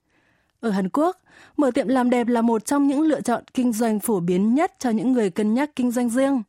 Ở 0.60 0.70
Hàn 0.70 0.88
Quốc, 0.88 1.16
mở 1.56 1.70
tiệm 1.70 1.88
làm 1.88 2.10
đẹp 2.10 2.28
là 2.28 2.42
một 2.42 2.64
trong 2.64 2.86
những 2.86 3.02
lựa 3.02 3.20
chọn 3.20 3.44
kinh 3.54 3.72
doanh 3.72 4.00
phổ 4.00 4.20
biến 4.20 4.54
nhất 4.54 4.72
cho 4.78 4.90
những 4.90 5.12
người 5.12 5.30
cân 5.30 5.54
nhắc 5.54 5.70
kinh 5.76 5.90
doanh 5.90 6.10
riêng. 6.10 6.42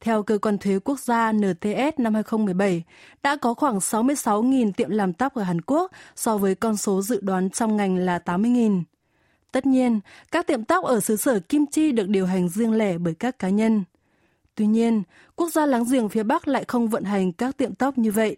Theo 0.00 0.22
cơ 0.22 0.38
quan 0.38 0.58
thuế 0.58 0.78
quốc 0.78 1.00
gia 1.00 1.32
NTS 1.32 1.98
năm 1.98 2.14
2017, 2.14 2.82
đã 3.22 3.36
có 3.36 3.54
khoảng 3.54 3.78
66.000 3.78 4.72
tiệm 4.72 4.90
làm 4.90 5.12
tóc 5.12 5.34
ở 5.34 5.42
Hàn 5.42 5.60
Quốc 5.60 5.90
so 6.16 6.36
với 6.36 6.54
con 6.54 6.76
số 6.76 7.02
dự 7.02 7.20
đoán 7.22 7.50
trong 7.50 7.76
ngành 7.76 7.96
là 7.96 8.18
80.000. 8.24 8.82
Tất 9.51 9.65
nhiên, 9.65 9.99
các 10.31 10.47
tiệm 10.47 10.63
tóc 10.63 10.83
ở 10.83 10.99
xứ 10.99 11.15
sở 11.15 11.39
Kim 11.39 11.65
Chi 11.65 11.91
được 11.91 12.07
điều 12.09 12.25
hành 12.25 12.49
riêng 12.49 12.73
lẻ 12.73 12.97
bởi 12.97 13.13
các 13.13 13.39
cá 13.39 13.49
nhân. 13.49 13.83
Tuy 14.55 14.67
nhiên, 14.67 15.03
quốc 15.35 15.51
gia 15.51 15.65
láng 15.65 15.83
giềng 15.91 16.09
phía 16.09 16.23
Bắc 16.23 16.47
lại 16.47 16.65
không 16.67 16.87
vận 16.87 17.03
hành 17.03 17.31
các 17.31 17.57
tiệm 17.57 17.75
tóc 17.75 17.97
như 17.97 18.11
vậy. 18.11 18.37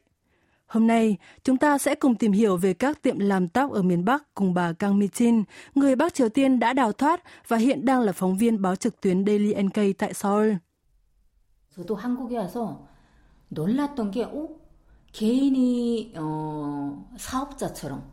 Hôm 0.67 0.87
nay, 0.87 1.17
chúng 1.43 1.57
ta 1.57 1.77
sẽ 1.77 1.95
cùng 1.95 2.15
tìm 2.15 2.31
hiểu 2.31 2.57
về 2.57 2.73
các 2.73 3.01
tiệm 3.01 3.19
làm 3.19 3.47
tóc 3.47 3.71
ở 3.71 3.81
miền 3.81 4.05
Bắc 4.05 4.33
cùng 4.33 4.53
bà 4.53 4.73
Kang 4.73 4.99
Mi-chin, 4.99 5.43
người 5.75 5.95
Bắc 5.95 6.13
Triều 6.13 6.29
Tiên 6.29 6.59
đã 6.59 6.73
đào 6.73 6.91
thoát 6.91 7.23
và 7.47 7.57
hiện 7.57 7.85
đang 7.85 8.01
là 8.01 8.11
phóng 8.11 8.37
viên 8.37 8.61
báo 8.61 8.75
trực 8.75 9.01
tuyến 9.01 9.25
Daily 9.25 9.53
NK 9.63 9.97
tại 9.97 10.13
Seoul. 10.13 10.53
저도 11.75 11.95
한국에 11.95 12.37
와서 12.37 12.87
놀랐던 13.49 14.11
게, 14.11 14.23
어? 14.23 14.47
개인이, 15.13 16.13
어, 16.15 17.07
사업자처럼 17.17 18.12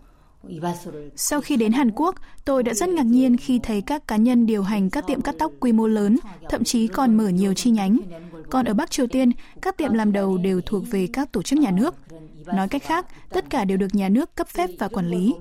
sau 1.17 1.41
khi 1.41 1.57
đến 1.57 1.73
Hàn 1.73 1.91
Quốc, 1.91 2.15
tôi 2.45 2.62
đã 2.62 2.75
rất 2.75 2.88
ngạc 2.88 3.07
nhiên 3.07 3.37
khi 3.37 3.61
thấy 3.62 3.81
các 3.81 4.09
cá 4.09 4.17
nhân 4.17 4.47
điều 4.47 4.62
hành 4.62 4.91
các 4.91 5.07
tiệm 5.07 5.21
cắt 5.21 5.35
tóc 5.38 5.53
quy 5.61 5.73
mô 5.73 5.87
lớn, 5.87 6.17
thậm 6.49 6.65
chí 6.65 6.88
còn 6.88 7.17
mở 7.17 7.29
nhiều 7.29 7.55
chi 7.55 7.71
nhánh. 7.71 7.99
Còn 8.50 8.65
ở 8.65 8.75
Bắc 8.75 8.91
Triều 8.91 9.07
Tiên, 9.07 9.31
các 9.62 9.76
tiệm 9.76 9.93
làm 9.93 10.12
đầu 10.12 10.38
đều 10.38 10.61
thuộc 10.61 10.85
về 10.91 11.09
các 11.12 11.33
tổ 11.33 11.43
chức 11.43 11.59
nhà 11.59 11.71
nước. 11.71 11.95
Nói 12.47 12.69
cách 12.69 12.83
khác, 12.83 13.07
tất 13.31 13.50
cả 13.50 13.65
đều 13.65 13.79
được 13.79 13.95
nhà 13.95 14.09
nước 14.09 14.35
cấp 14.35 14.49
phép 14.49 14.71
và 14.79 14.88
quản 14.88 15.09
lý. 15.09 15.35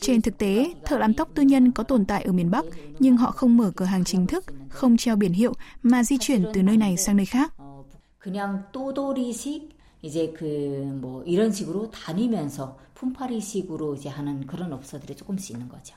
Trên 0.00 0.22
thực 0.22 0.38
tế, 0.38 0.74
thợ 0.84 0.98
làm 0.98 1.14
tóc 1.14 1.28
tư 1.34 1.42
nhân 1.42 1.70
có 1.70 1.82
tồn 1.82 2.04
tại 2.04 2.22
ở 2.22 2.32
miền 2.32 2.50
Bắc, 2.50 2.64
nhưng 2.98 3.16
họ 3.16 3.30
không 3.30 3.56
mở 3.56 3.72
cửa 3.76 3.84
hàng 3.84 4.04
chính 4.04 4.26
thức, 4.26 4.44
không 4.68 4.96
treo 4.96 5.16
biển 5.16 5.32
hiệu 5.32 5.52
mà 5.82 6.04
di 6.04 6.18
chuyển 6.20 6.44
từ 6.52 6.62
nơi 6.62 6.76
này 6.76 6.96
sang 6.96 7.16
nơi 7.16 7.26
khác. 7.26 7.54
그냥 8.24 8.62
또돌이식 8.72 9.68
이제 10.02 10.32
그뭐 10.32 11.24
이런 11.24 11.52
식으로 11.52 11.90
다니면서 11.90 12.76
품팔이식으로 12.98 13.96
이제 13.96 14.08
하는 14.08 14.46
그런 14.46 14.72
업소들이 14.72 15.16
조금씩 15.16 15.56
있는 15.56 15.68
거죠. 15.68 15.96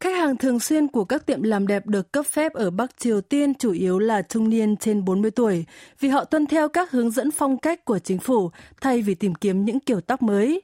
Khách 0.00 0.16
hàng 0.16 0.36
thường 0.36 0.60
xuyên 0.60 0.88
của 0.88 1.04
các 1.04 1.26
tiệm 1.26 1.42
làm 1.42 1.66
đẹp 1.66 1.86
được 1.86 2.12
cấp 2.12 2.26
phép 2.26 2.52
ở 2.52 2.70
Bắc 2.70 2.98
Triều 2.98 3.20
Tiên 3.20 3.54
chủ 3.54 3.72
yếu 3.72 3.98
là 3.98 4.22
trung 4.22 4.48
niên 4.48 4.76
trên 4.76 5.04
40 5.04 5.30
tuổi, 5.30 5.64
vì 6.00 6.08
họ 6.08 6.24
tuân 6.24 6.46
theo 6.46 6.68
các 6.68 6.90
hướng 6.90 7.10
dẫn 7.10 7.30
phong 7.30 7.58
cách 7.58 7.84
của 7.84 7.98
chính 7.98 8.18
phủ 8.18 8.50
thay 8.80 9.02
vì 9.02 9.14
tìm 9.14 9.34
kiếm 9.34 9.64
những 9.64 9.80
kiểu 9.80 10.00
tóc 10.00 10.22
mới. 10.22 10.62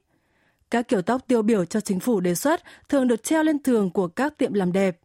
Các 0.70 0.88
kiểu 0.88 1.02
tóc 1.02 1.26
tiêu 1.26 1.42
biểu 1.42 1.64
cho 1.64 1.80
chính 1.80 2.00
phủ 2.00 2.20
đề 2.20 2.34
xuất 2.34 2.60
thường 2.88 3.08
được 3.08 3.22
treo 3.22 3.42
lên 3.42 3.58
tường 3.58 3.90
của 3.90 4.08
các 4.08 4.38
tiệm 4.38 4.52
làm 4.52 4.72
đẹp. 4.72 5.00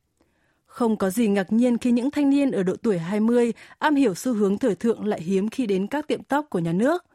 Không 0.65 0.97
có 0.97 1.09
gì 1.09 1.27
ngạc 1.27 1.51
nhiên 1.51 1.77
khi 1.77 1.91
những 1.91 2.11
thanh 2.11 2.29
niên 2.29 2.51
ở 2.51 2.63
độ 2.63 2.75
tuổi 2.83 2.97
20 2.97 3.53
am 3.79 3.95
hiểu 3.95 4.15
xu 4.15 4.33
hướng 4.33 4.57
thời 4.57 4.75
thượng 4.75 5.05
lại 5.05 5.21
hiếm 5.21 5.49
khi 5.49 5.65
đến 5.65 5.87
các 5.87 6.07
tiệm 6.07 6.23
tóc 6.23 6.45
của 6.49 6.59
nhà 6.59 6.71
nước. 6.71 7.05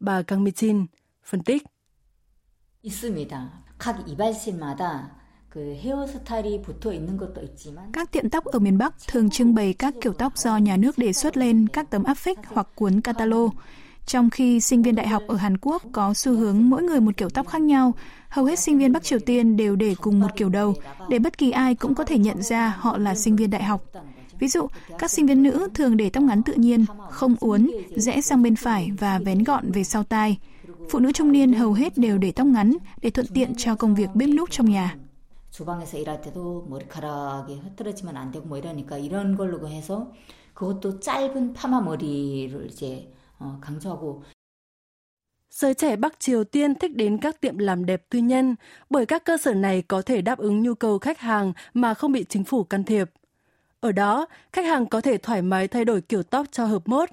Bà 0.00 0.22
Kang 0.22 0.44
Mi-chin 0.44 0.86
phân 1.24 1.42
tích. 1.42 1.62
있습니다. 2.86 3.50
각 3.78 4.08
이발실마다 4.08 5.22
các 7.92 8.12
tiệm 8.12 8.30
tóc 8.30 8.44
ở 8.44 8.58
miền 8.58 8.78
Bắc 8.78 8.94
thường 9.08 9.30
trưng 9.30 9.54
bày 9.54 9.72
các 9.72 9.94
kiểu 10.00 10.12
tóc 10.12 10.38
do 10.38 10.56
nhà 10.56 10.76
nước 10.76 10.98
đề 10.98 11.12
xuất 11.12 11.36
lên 11.36 11.68
các 11.68 11.90
tấm 11.90 12.04
áp 12.04 12.14
phích 12.14 12.38
hoặc 12.46 12.68
cuốn 12.74 13.00
catalog. 13.00 13.50
Trong 14.06 14.30
khi 14.30 14.60
sinh 14.60 14.82
viên 14.82 14.94
đại 14.94 15.08
học 15.08 15.22
ở 15.28 15.36
Hàn 15.36 15.58
Quốc 15.58 15.82
có 15.92 16.14
xu 16.14 16.32
hướng 16.32 16.70
mỗi 16.70 16.82
người 16.82 17.00
một 17.00 17.16
kiểu 17.16 17.28
tóc 17.28 17.48
khác 17.48 17.62
nhau, 17.62 17.94
hầu 18.28 18.44
hết 18.44 18.58
sinh 18.58 18.78
viên 18.78 18.92
Bắc 18.92 19.02
Triều 19.02 19.18
Tiên 19.18 19.56
đều 19.56 19.76
để 19.76 19.94
cùng 20.00 20.20
một 20.20 20.36
kiểu 20.36 20.48
đầu, 20.48 20.74
để 21.08 21.18
bất 21.18 21.38
kỳ 21.38 21.50
ai 21.50 21.74
cũng 21.74 21.94
có 21.94 22.04
thể 22.04 22.18
nhận 22.18 22.42
ra 22.42 22.76
họ 22.78 22.98
là 22.98 23.14
sinh 23.14 23.36
viên 23.36 23.50
đại 23.50 23.62
học. 23.62 23.84
Ví 24.38 24.48
dụ, 24.48 24.66
các 24.98 25.10
sinh 25.10 25.26
viên 25.26 25.42
nữ 25.42 25.68
thường 25.74 25.96
để 25.96 26.10
tóc 26.10 26.24
ngắn 26.24 26.42
tự 26.42 26.52
nhiên, 26.52 26.84
không 27.10 27.36
uốn, 27.40 27.70
rẽ 27.96 28.20
sang 28.20 28.42
bên 28.42 28.56
phải 28.56 28.90
và 28.98 29.18
vén 29.18 29.44
gọn 29.44 29.72
về 29.72 29.84
sau 29.84 30.04
tai. 30.04 30.38
Phụ 30.90 30.98
nữ 30.98 31.12
trung 31.12 31.32
niên 31.32 31.52
hầu 31.52 31.72
hết 31.72 31.98
đều 31.98 32.18
để 32.18 32.32
tóc 32.32 32.46
ngắn 32.46 32.76
để 33.02 33.10
thuận 33.10 33.26
tiện 33.34 33.54
cho 33.54 33.74
công 33.74 33.94
việc 33.94 34.08
bếp 34.14 34.28
núc 34.28 34.50
trong 34.50 34.70
nhà. 34.70 34.96
주방에서 35.52 35.98
일할 35.98 36.20
때도 36.22 36.66
머리카락이 36.68 37.58
흐트러지면 37.58 38.16
안 38.16 38.30
되고 38.32 38.46
뭐 38.46 38.56
이러니까 38.56 38.96
이런 38.96 39.36
걸로 39.36 39.68
해서 39.68 40.10
그것도 40.54 41.00
짧은 41.00 41.52
파마 41.52 41.80
머리를 41.82 42.68
이제 42.70 43.12
어, 43.38 43.58
강조하고 43.60 44.22
Giới 45.50 45.74
trẻ 45.74 45.96
Bắc 45.96 46.20
Triều 46.20 46.44
Tiên 46.44 46.74
thích 46.74 46.96
đến 46.96 47.18
các 47.18 47.40
tiệm 47.40 47.58
làm 47.58 47.86
đẹp 47.86 48.02
tư 48.10 48.18
nhân 48.18 48.54
bởi 48.90 49.06
các 49.06 49.24
cơ 49.24 49.38
sở 49.38 49.54
này 49.54 49.82
có 49.82 50.02
thể 50.02 50.22
đáp 50.22 50.38
ứng 50.38 50.62
nhu 50.62 50.74
cầu 50.74 50.98
khách 50.98 51.18
hàng 51.18 51.52
mà 51.74 51.94
không 51.94 52.12
bị 52.12 52.24
chính 52.28 52.44
phủ 52.44 52.64
can 52.64 52.84
thiệp. 52.84 53.10
Ở 53.80 53.92
đó, 53.92 54.26
khách 54.52 54.64
hàng 54.64 54.86
có 54.86 55.00
thể 55.00 55.18
thoải 55.18 55.42
mái 55.42 55.68
thay 55.68 55.84
đổi 55.84 56.00
kiểu 56.00 56.22
tóc 56.22 56.46
cho 56.50 56.64
hợp 56.64 56.82
mốt. 56.88 57.08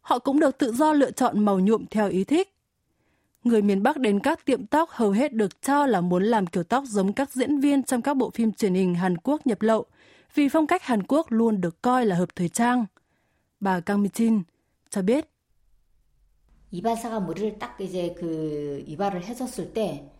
Họ 0.00 0.18
cũng 0.18 0.40
được 0.40 0.58
tự 0.58 0.72
do 0.72 0.92
lựa 0.92 1.10
chọn 1.10 1.44
màu 1.44 1.60
nhuộm 1.60 1.86
theo 1.90 2.08
ý 2.08 2.24
thích. 2.24 2.54
Người 3.44 3.62
miền 3.62 3.82
Bắc 3.82 3.96
đến 3.96 4.20
các 4.20 4.44
tiệm 4.44 4.66
tóc 4.66 4.90
hầu 4.90 5.10
hết 5.10 5.32
được 5.32 5.62
cho 5.62 5.86
là 5.86 6.00
muốn 6.00 6.24
làm 6.24 6.46
kiểu 6.46 6.62
tóc 6.62 6.84
giống 6.86 7.12
các 7.12 7.30
diễn 7.30 7.60
viên 7.60 7.82
trong 7.82 8.02
các 8.02 8.14
bộ 8.14 8.30
phim 8.30 8.52
truyền 8.52 8.74
hình 8.74 8.94
Hàn 8.94 9.16
Quốc 9.16 9.46
nhập 9.46 9.62
lậu, 9.62 9.86
vì 10.34 10.48
phong 10.48 10.66
cách 10.66 10.82
Hàn 10.82 11.02
Quốc 11.02 11.26
luôn 11.32 11.60
được 11.60 11.82
coi 11.82 12.06
là 12.06 12.16
hợp 12.16 12.36
thời 12.36 12.48
trang. 12.48 12.86
Bà 13.60 13.80
Kang 13.80 14.02
Mi-jin 14.02 14.42
cho 14.90 15.02
biết. 15.02 15.24
이발사가 16.70 17.20
머리를 17.20 17.58
딱 17.58 17.80
이제 17.80 18.14
그 18.14 18.84
이발을 18.86 19.24
해줬을 19.24 19.72
때 19.72 20.10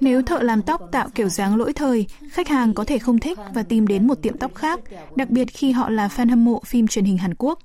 nếu 0.00 0.22
thợ 0.22 0.42
làm 0.42 0.62
tóc 0.62 0.82
tạo 0.92 1.08
kiểu 1.14 1.28
dáng 1.28 1.56
lỗi 1.56 1.72
thời, 1.72 2.06
khách 2.30 2.48
hàng 2.48 2.74
có 2.74 2.84
thể 2.84 2.98
không 2.98 3.18
thích 3.18 3.38
và 3.54 3.62
tìm 3.62 3.86
đến 3.86 4.06
một 4.06 4.22
tiệm 4.22 4.38
tóc 4.38 4.54
khác, 4.54 4.80
đặc 5.16 5.30
biệt 5.30 5.44
khi 5.44 5.72
họ 5.72 5.90
là 5.90 6.08
fan 6.08 6.30
hâm 6.30 6.44
mộ 6.44 6.60
phim 6.66 6.86
truyền 6.86 7.04
hình 7.04 7.18
Hàn 7.18 7.34
Quốc. 7.34 7.58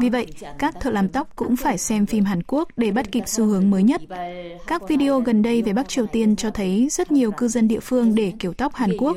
Vì 0.00 0.08
vậy, 0.08 0.26
các 0.58 0.74
thợ 0.80 0.90
làm 0.90 1.08
tóc 1.08 1.28
cũng 1.36 1.56
phải 1.56 1.78
xem 1.78 2.06
phim 2.06 2.24
Hàn 2.24 2.42
Quốc 2.42 2.68
để 2.76 2.90
bắt 2.90 3.12
kịp 3.12 3.22
xu 3.26 3.44
hướng 3.44 3.70
mới 3.70 3.82
nhất. 3.82 4.02
Các 4.66 4.88
video 4.88 5.20
gần 5.20 5.42
đây 5.42 5.62
về 5.62 5.72
Bắc 5.72 5.88
Triều 5.88 6.06
Tiên 6.06 6.36
cho 6.36 6.50
thấy 6.50 6.88
rất 6.90 7.12
nhiều 7.12 7.30
cư 7.30 7.48
dân 7.48 7.68
địa 7.68 7.80
phương 7.80 8.14
để 8.14 8.32
kiểu 8.38 8.52
tóc 8.52 8.74
Hàn 8.74 8.90
Quốc. 8.98 9.16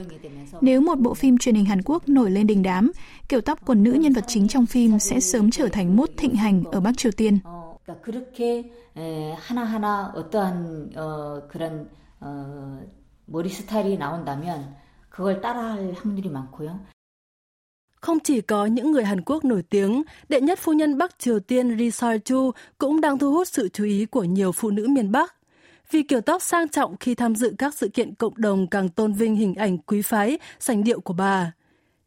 Nếu 0.62 0.82
một 0.82 1.00
bộ 1.00 1.14
phim 1.14 1.38
truyền 1.38 1.56
hình 1.56 1.66
Hàn 1.66 1.82
Quốc 1.82 2.10
nổi 2.10 2.32
lên 2.32 2.48
đình 2.48 2.64
đám, 2.64 2.92
kiểu 3.30 3.42
tóc 3.42 3.66
của 3.66 3.74
nữ 3.74 3.92
nhân 3.92 4.14
vật 4.14 4.26
chính 4.28 4.48
trong 4.48 4.66
phim 4.66 5.00
sẽ 5.00 5.20
sớm 5.20 5.52
trở 5.52 5.68
thành 5.68 5.96
mốt 5.96 6.10
thịnh 6.18 6.36
hành 6.36 6.64
ở 6.72 6.80
Bắc 6.80 6.98
Triều 6.98 7.12
Tiên. 7.12 7.40
하나하나 9.37 10.13
어떠한 10.15 10.93
어, 10.97 11.49
그런 11.49 11.91
어, 12.21 12.81
머리 13.27 13.49
스타일이 13.49 13.97
나온다면 13.99 14.77
그걸 15.11 15.41
따라할 15.41 15.93
확률이 15.93 16.29
많고요. 16.31 16.81
Không 18.01 18.21
chỉ 18.21 18.41
có 18.41 18.67
những 18.67 18.93
người 18.93 19.05
Hàn 19.05 19.21
Quốc 19.21 19.45
nổi 19.45 19.63
tiếng, 19.71 20.03
đệ 20.29 20.41
nhất 20.41 20.59
phu 20.59 20.73
nhân 20.73 20.99
Bắc 20.99 21.19
Triều 21.19 21.41
Tiên 21.41 21.79
Ri 21.79 21.91
Sol 21.91 22.17
Chu 22.25 22.51
cũng 22.79 23.01
đang 23.01 23.19
thu 23.19 23.33
hút 23.33 23.49
sự 23.49 23.69
chú 23.69 23.85
ý 23.85 24.07
của 24.07 24.25
nhiều 24.25 24.53
phụ 24.53 24.71
nữ 24.71 24.87
miền 24.89 25.13
Bắc. 25.13 25.35
Vì 25.91 26.03
kiểu 26.03 26.21
tóc 26.21 26.43
sang 26.43 26.69
trọng 26.69 26.97
khi 26.97 27.15
tham 27.15 27.35
dự 27.35 27.55
các 27.59 27.75
sự 27.75 27.89
kiện 27.89 28.15
cộng 28.15 28.33
đồng 28.37 28.67
càng 28.67 28.89
tôn 28.89 29.13
vinh 29.13 29.37
hình 29.37 29.55
ảnh 29.55 29.79
quý 29.79 30.03
phái, 30.03 30.39
sành 30.61 30.85
điệu 30.85 31.01
của 31.01 31.15
bà. 31.15 31.53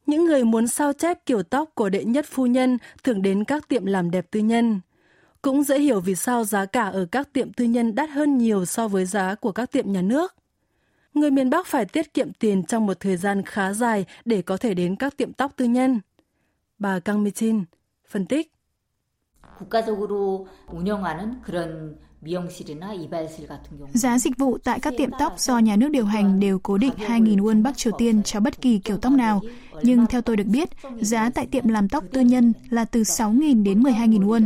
Những 0.05 0.25
người 0.25 0.43
muốn 0.43 0.67
sao 0.67 0.93
chép 0.93 1.25
kiểu 1.25 1.43
tóc 1.43 1.69
của 1.75 1.89
đệ 1.89 2.03
nhất 2.03 2.25
phu 2.29 2.45
nhân 2.45 2.77
thường 3.03 3.21
đến 3.21 3.43
các 3.43 3.67
tiệm 3.67 3.85
làm 3.85 4.11
đẹp 4.11 4.25
tư 4.31 4.39
nhân. 4.39 4.81
Cũng 5.41 5.63
dễ 5.63 5.79
hiểu 5.79 5.99
vì 5.99 6.15
sao 6.15 6.43
giá 6.43 6.65
cả 6.65 6.83
ở 6.83 7.05
các 7.11 7.33
tiệm 7.33 7.53
tư 7.53 7.65
nhân 7.65 7.95
đắt 7.95 8.09
hơn 8.09 8.37
nhiều 8.37 8.65
so 8.65 8.87
với 8.87 9.05
giá 9.05 9.35
của 9.35 9.51
các 9.51 9.71
tiệm 9.71 9.91
nhà 9.91 10.01
nước. 10.01 10.35
Người 11.13 11.31
miền 11.31 11.49
Bắc 11.49 11.67
phải 11.67 11.85
tiết 11.85 12.13
kiệm 12.13 12.33
tiền 12.33 12.63
trong 12.63 12.85
một 12.85 12.99
thời 12.99 13.17
gian 13.17 13.41
khá 13.45 13.73
dài 13.73 14.05
để 14.25 14.41
có 14.41 14.57
thể 14.57 14.73
đến 14.73 14.95
các 14.95 15.17
tiệm 15.17 15.33
tóc 15.33 15.51
tư 15.55 15.65
nhân. 15.65 15.99
Bà 16.79 16.99
Kang 16.99 17.23
Mi-chin 17.23 17.63
phân 18.07 18.25
tích. 18.25 18.51
국가적으로 19.59 20.47
운영하는 20.67 21.41
그런 21.41 21.95
Giá 23.93 24.19
dịch 24.19 24.37
vụ 24.37 24.57
tại 24.57 24.79
các 24.79 24.93
tiệm 24.97 25.09
tóc 25.19 25.39
do 25.39 25.59
nhà 25.59 25.75
nước 25.75 25.89
điều 25.89 26.05
hành 26.05 26.39
đều 26.39 26.59
cố 26.59 26.77
định 26.77 26.93
2.000 26.97 27.37
won 27.37 27.63
Bắc 27.63 27.77
Triều 27.77 27.93
Tiên 27.97 28.23
cho 28.23 28.39
bất 28.39 28.61
kỳ 28.61 28.79
kiểu 28.79 28.97
tóc 28.97 29.13
nào. 29.13 29.41
Nhưng 29.83 30.05
theo 30.05 30.21
tôi 30.21 30.37
được 30.37 30.47
biết, 30.47 30.69
giá 31.01 31.29
tại 31.29 31.45
tiệm 31.45 31.67
làm 31.67 31.89
tóc 31.89 32.03
tư 32.11 32.21
nhân 32.21 32.53
là 32.69 32.85
từ 32.85 33.01
6.000 33.01 33.63
đến 33.63 33.83
12.000 33.83 34.27
won. 34.27 34.45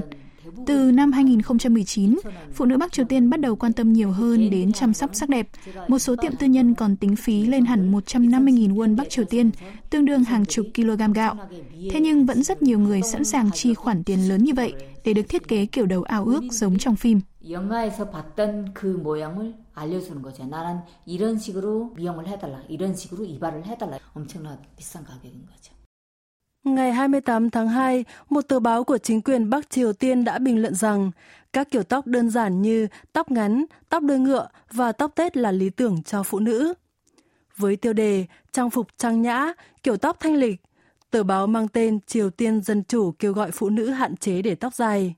Từ 0.65 0.91
năm 0.91 1.11
2019, 1.11 2.19
phụ 2.53 2.65
nữ 2.65 2.77
Bắc 2.77 2.91
Triều 2.91 3.05
Tiên 3.05 3.29
bắt 3.29 3.39
đầu 3.39 3.55
quan 3.55 3.73
tâm 3.73 3.93
nhiều 3.93 4.11
hơn 4.11 4.49
đến 4.49 4.71
chăm 4.71 4.93
sóc 4.93 5.09
sắc 5.13 5.29
đẹp. 5.29 5.47
Một 5.87 5.99
số 5.99 6.15
tiệm 6.15 6.35
tư 6.35 6.47
nhân 6.47 6.75
còn 6.75 6.95
tính 6.95 7.15
phí 7.15 7.45
lên 7.45 7.65
hẳn 7.65 7.91
150.000 7.91 8.75
won 8.75 8.95
Bắc 8.95 9.09
Triều 9.09 9.25
Tiên, 9.25 9.51
tương 9.89 10.05
đương 10.05 10.23
hàng 10.23 10.45
chục 10.45 10.65
kg 10.75 11.13
gạo. 11.13 11.35
Thế 11.89 11.99
nhưng 11.99 12.25
vẫn 12.25 12.43
rất 12.43 12.61
nhiều 12.61 12.79
người 12.79 13.01
sẵn 13.01 13.23
sàng 13.23 13.51
chi 13.51 13.73
khoản 13.73 14.03
tiền 14.03 14.29
lớn 14.29 14.43
như 14.43 14.53
vậy 14.53 14.73
để 15.05 15.13
được 15.13 15.29
thiết 15.29 15.47
kế 15.47 15.65
kiểu 15.65 15.85
đầu 15.85 16.03
ao 16.03 16.25
ước 16.25 16.43
giống 16.51 16.77
trong 16.77 16.95
phim. 16.95 17.21
영화에서 17.49 18.11
봤던 18.11 18.73
그 18.73 18.99
모양을 19.03 19.53
알려주는 19.73 20.21
거죠. 20.21 20.45
나는 20.45 20.81
이런 21.05 21.39
식으로 21.39 21.93
미용을 21.95 22.27
해달라, 22.27 22.61
이런 22.67 22.95
식으로 22.95 23.23
이발을 23.25 23.65
해달라. 23.65 23.97
엄청나 24.13 24.57
비싼 24.77 25.03
가격인 25.05 25.45
거죠. 25.45 25.71
Ngày 26.64 26.92
28 26.92 27.50
tháng 27.50 27.68
2, 27.68 28.04
một 28.28 28.40
tờ 28.48 28.60
báo 28.60 28.84
của 28.84 28.98
chính 28.98 29.20
quyền 29.20 29.50
Bắc 29.50 29.70
Triều 29.70 29.92
Tiên 29.92 30.24
đã 30.24 30.38
bình 30.38 30.62
luận 30.62 30.74
rằng 30.74 31.10
các 31.52 31.70
kiểu 31.70 31.82
tóc 31.82 32.06
đơn 32.06 32.30
giản 32.30 32.62
như 32.62 32.88
tóc 33.12 33.30
ngắn, 33.30 33.64
tóc 33.88 34.02
đuôi 34.02 34.18
ngựa 34.18 34.48
và 34.72 34.92
tóc 34.92 35.12
tết 35.14 35.36
là 35.36 35.52
lý 35.52 35.70
tưởng 35.70 36.02
cho 36.02 36.22
phụ 36.22 36.38
nữ. 36.38 36.74
với 37.56 37.76
tiêu 37.76 37.92
đề 37.92 38.26
Trang 38.52 38.70
phục 38.70 38.88
trang 38.96 39.22
nhã, 39.22 39.52
kiểu 39.82 39.96
tóc 39.96 40.16
thanh 40.20 40.34
lịch. 40.34 40.60
Tờ 41.10 41.22
báo 41.22 41.46
mang 41.46 41.68
tên 41.68 41.98
Triều 42.06 42.30
Tiên 42.30 42.62
Dân 42.62 42.84
Chủ 42.84 43.12
kêu 43.18 43.32
gọi 43.32 43.50
phụ 43.50 43.68
nữ 43.68 43.90
hạn 43.90 44.16
chế 44.16 44.42
để 44.42 44.54
tóc 44.54 44.74
dài. 44.74 45.14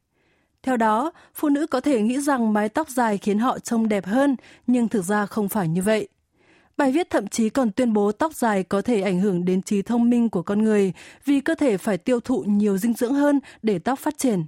Theo 0.62 0.76
đó, 0.76 1.12
phụ 1.34 1.48
nữ 1.48 1.66
có 1.66 1.80
thể 1.80 2.00
nghĩ 2.02 2.20
rằng 2.20 2.52
mái 2.52 2.68
tóc 2.68 2.88
dài 2.88 3.18
khiến 3.18 3.38
họ 3.38 3.58
trông 3.58 3.88
đẹp 3.88 4.06
hơn, 4.06 4.36
nhưng 4.66 4.88
thực 4.88 5.04
ra 5.04 5.26
không 5.26 5.48
phải 5.48 5.68
như 5.68 5.82
vậy. 5.82 6.08
Bài 6.77 6.91
viết 6.91 7.09
thậm 7.09 7.27
chí 7.27 7.49
còn 7.49 7.71
tuyên 7.71 7.93
bố 7.93 8.11
tóc 8.11 8.33
dài 8.33 8.63
có 8.63 8.81
thể 8.81 9.01
ảnh 9.01 9.19
hưởng 9.19 9.45
đến 9.45 9.61
trí 9.61 9.81
thông 9.81 10.09
minh 10.09 10.29
của 10.29 10.41
con 10.41 10.63
người 10.63 10.93
vì 11.25 11.39
cơ 11.39 11.55
thể 11.55 11.77
phải 11.77 11.97
tiêu 11.97 12.19
thụ 12.19 12.43
nhiều 12.43 12.77
dinh 12.77 12.93
dưỡng 12.93 13.13
hơn 13.13 13.39
để 13.63 13.79
tóc 13.79 13.99
phát 13.99 14.17
triển. 14.17 14.45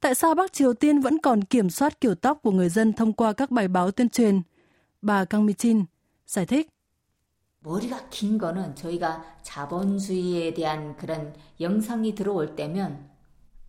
Tại 0.00 0.14
sao 0.14 0.34
Bắc 0.34 0.52
Triều 0.52 0.74
Tiên 0.74 1.00
vẫn 1.00 1.18
còn 1.18 1.44
kiểm 1.44 1.70
soát 1.70 2.00
kiểu 2.00 2.14
tóc 2.14 2.38
của 2.42 2.50
người 2.50 2.68
dân 2.68 2.92
thông 2.92 3.12
qua 3.12 3.32
các 3.32 3.50
bài 3.50 3.68
báo 3.68 3.90
tuyên 3.90 4.08
truyền? 4.08 4.40
Bà 5.02 5.24
Kang 5.24 5.46
Mi-chin 5.46 5.84
giải 6.26 6.46
thích. 6.46 6.68
머리가 7.62 8.08
긴 8.08 8.38
거는 8.38 8.74
저희가 8.74 9.22
자본주의에 9.42 10.54
대한 10.54 10.96
그런 10.96 11.34
영상이 11.60 12.14
들어올 12.14 12.56
때면 12.56 13.10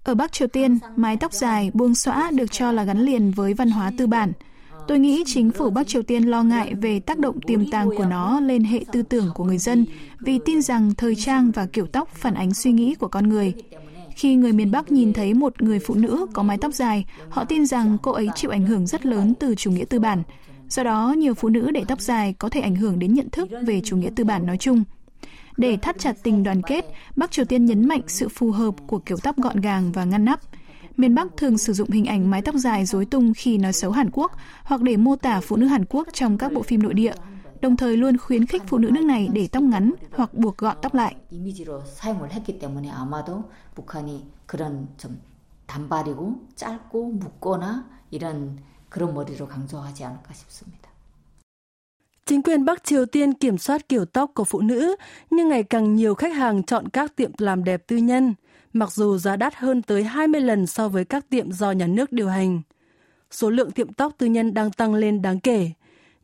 ở 0.03 0.15
Bắc 0.15 0.31
Triều 0.31 0.47
Tiên, 0.47 0.79
mái 0.95 1.17
tóc 1.17 1.33
dài, 1.33 1.71
buông 1.73 1.95
xõa 1.95 2.31
được 2.31 2.51
cho 2.51 2.71
là 2.71 2.83
gắn 2.83 2.99
liền 2.99 3.31
với 3.31 3.53
văn 3.53 3.71
hóa 3.71 3.91
tư 3.97 4.07
bản. 4.07 4.33
Tôi 4.88 4.98
nghĩ 4.98 5.22
chính 5.26 5.50
phủ 5.50 5.70
Bắc 5.70 5.86
Triều 5.86 6.02
Tiên 6.02 6.22
lo 6.22 6.42
ngại 6.42 6.74
về 6.74 7.00
tác 7.00 7.18
động 7.18 7.40
tiềm 7.40 7.70
tàng 7.70 7.88
của 7.96 8.04
nó 8.04 8.40
lên 8.40 8.64
hệ 8.64 8.84
tư 8.92 9.02
tưởng 9.02 9.30
của 9.34 9.44
người 9.44 9.58
dân 9.58 9.86
vì 10.20 10.38
tin 10.44 10.62
rằng 10.62 10.94
thời 10.94 11.14
trang 11.14 11.50
và 11.50 11.66
kiểu 11.66 11.86
tóc 11.86 12.08
phản 12.14 12.34
ánh 12.34 12.54
suy 12.54 12.72
nghĩ 12.72 12.94
của 12.94 13.08
con 13.08 13.28
người. 13.28 13.54
Khi 14.16 14.34
người 14.34 14.52
miền 14.52 14.70
Bắc 14.70 14.92
nhìn 14.92 15.12
thấy 15.12 15.34
một 15.34 15.62
người 15.62 15.78
phụ 15.78 15.94
nữ 15.94 16.26
có 16.32 16.42
mái 16.42 16.58
tóc 16.58 16.74
dài, 16.74 17.04
họ 17.28 17.44
tin 17.44 17.66
rằng 17.66 17.98
cô 18.02 18.12
ấy 18.12 18.28
chịu 18.34 18.50
ảnh 18.50 18.66
hưởng 18.66 18.86
rất 18.86 19.06
lớn 19.06 19.34
từ 19.40 19.54
chủ 19.54 19.70
nghĩa 19.70 19.84
tư 19.84 19.98
bản. 19.98 20.22
Do 20.68 20.82
đó, 20.82 21.14
nhiều 21.18 21.34
phụ 21.34 21.48
nữ 21.48 21.70
để 21.70 21.84
tóc 21.88 22.00
dài 22.00 22.34
có 22.38 22.48
thể 22.48 22.60
ảnh 22.60 22.76
hưởng 22.76 22.98
đến 22.98 23.14
nhận 23.14 23.30
thức 23.30 23.48
về 23.62 23.80
chủ 23.84 23.96
nghĩa 23.96 24.10
tư 24.16 24.24
bản 24.24 24.46
nói 24.46 24.56
chung. 24.58 24.84
Để 25.56 25.76
thắt 25.76 25.98
chặt 25.98 26.16
tình 26.22 26.42
đoàn 26.42 26.62
kết, 26.62 26.84
Bắc 27.16 27.30
Triều 27.30 27.44
Tiên 27.44 27.66
nhấn 27.66 27.88
mạnh 27.88 28.00
sự 28.06 28.28
phù 28.28 28.50
hợp 28.50 28.74
của 28.86 28.98
kiểu 28.98 29.16
tóc 29.22 29.36
gọn 29.36 29.60
gàng 29.60 29.92
và 29.92 30.04
ngăn 30.04 30.24
nắp 30.24 30.40
miền 30.96 31.14
Bắc 31.14 31.26
thường 31.36 31.58
sử 31.58 31.72
dụng 31.72 31.90
hình 31.90 32.04
ảnh 32.04 32.30
mái 32.30 32.42
tóc 32.42 32.54
dài 32.54 32.86
rối 32.86 33.04
tung 33.04 33.32
khi 33.36 33.58
nói 33.58 33.72
xấu 33.72 33.90
Hàn 33.90 34.10
Quốc 34.12 34.32
hoặc 34.64 34.82
để 34.82 34.96
mô 34.96 35.16
tả 35.16 35.40
phụ 35.40 35.56
nữ 35.56 35.66
Hàn 35.66 35.84
Quốc 35.84 36.08
trong 36.12 36.38
các 36.38 36.52
bộ 36.52 36.62
phim 36.62 36.82
nội 36.82 36.94
địa, 36.94 37.14
đồng 37.60 37.76
thời 37.76 37.96
luôn 37.96 38.18
khuyến 38.18 38.46
khích 38.46 38.62
phụ 38.66 38.78
nữ 38.78 38.90
nước 38.90 39.04
này 39.04 39.28
để 39.32 39.48
tóc 39.52 39.62
ngắn 39.62 39.92
hoặc 40.10 40.34
buộc 40.34 40.58
gọn 40.58 40.76
tóc 40.82 40.94
lại. 40.94 41.14
Chính 52.26 52.42
quyền 52.42 52.64
Bắc 52.64 52.84
Triều 52.84 53.06
Tiên 53.06 53.34
kiểm 53.34 53.58
soát 53.58 53.88
kiểu 53.88 54.04
tóc 54.04 54.30
của 54.34 54.44
phụ 54.44 54.60
nữ, 54.60 54.96
nhưng 55.30 55.48
ngày 55.48 55.62
càng 55.62 55.94
nhiều 55.94 56.14
khách 56.14 56.34
hàng 56.34 56.62
chọn 56.62 56.88
các 56.88 57.16
tiệm 57.16 57.30
làm 57.38 57.64
đẹp 57.64 57.86
tư 57.86 57.96
nhân– 57.96 58.34
mặc 58.78 58.92
dù 58.92 59.18
giá 59.18 59.36
đắt 59.36 59.54
hơn 59.54 59.82
tới 59.82 60.04
20 60.04 60.40
lần 60.40 60.66
so 60.66 60.88
với 60.88 61.04
các 61.04 61.30
tiệm 61.30 61.52
do 61.52 61.70
nhà 61.70 61.86
nước 61.86 62.12
điều 62.12 62.28
hành. 62.28 62.62
Số 63.30 63.50
lượng 63.50 63.70
tiệm 63.70 63.92
tóc 63.92 64.12
tư 64.18 64.26
nhân 64.26 64.54
đang 64.54 64.70
tăng 64.70 64.94
lên 64.94 65.22
đáng 65.22 65.40
kể. 65.40 65.70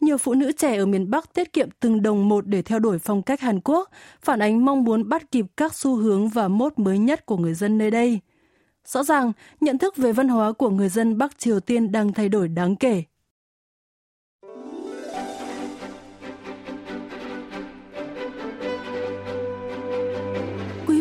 Nhiều 0.00 0.18
phụ 0.18 0.34
nữ 0.34 0.52
trẻ 0.52 0.76
ở 0.76 0.86
miền 0.86 1.10
Bắc 1.10 1.34
tiết 1.34 1.52
kiệm 1.52 1.68
từng 1.80 2.02
đồng 2.02 2.28
một 2.28 2.46
để 2.46 2.62
theo 2.62 2.78
đuổi 2.78 2.98
phong 2.98 3.22
cách 3.22 3.40
Hàn 3.40 3.60
Quốc, 3.60 3.90
phản 4.22 4.38
ánh 4.38 4.64
mong 4.64 4.84
muốn 4.84 5.08
bắt 5.08 5.30
kịp 5.30 5.46
các 5.56 5.74
xu 5.74 5.96
hướng 5.96 6.28
và 6.28 6.48
mốt 6.48 6.78
mới 6.78 6.98
nhất 6.98 7.26
của 7.26 7.36
người 7.36 7.54
dân 7.54 7.78
nơi 7.78 7.90
đây. 7.90 8.20
Rõ 8.86 9.04
ràng, 9.04 9.32
nhận 9.60 9.78
thức 9.78 9.96
về 9.96 10.12
văn 10.12 10.28
hóa 10.28 10.52
của 10.52 10.70
người 10.70 10.88
dân 10.88 11.18
Bắc 11.18 11.38
Triều 11.38 11.60
Tiên 11.60 11.92
đang 11.92 12.12
thay 12.12 12.28
đổi 12.28 12.48
đáng 12.48 12.76
kể. 12.76 13.02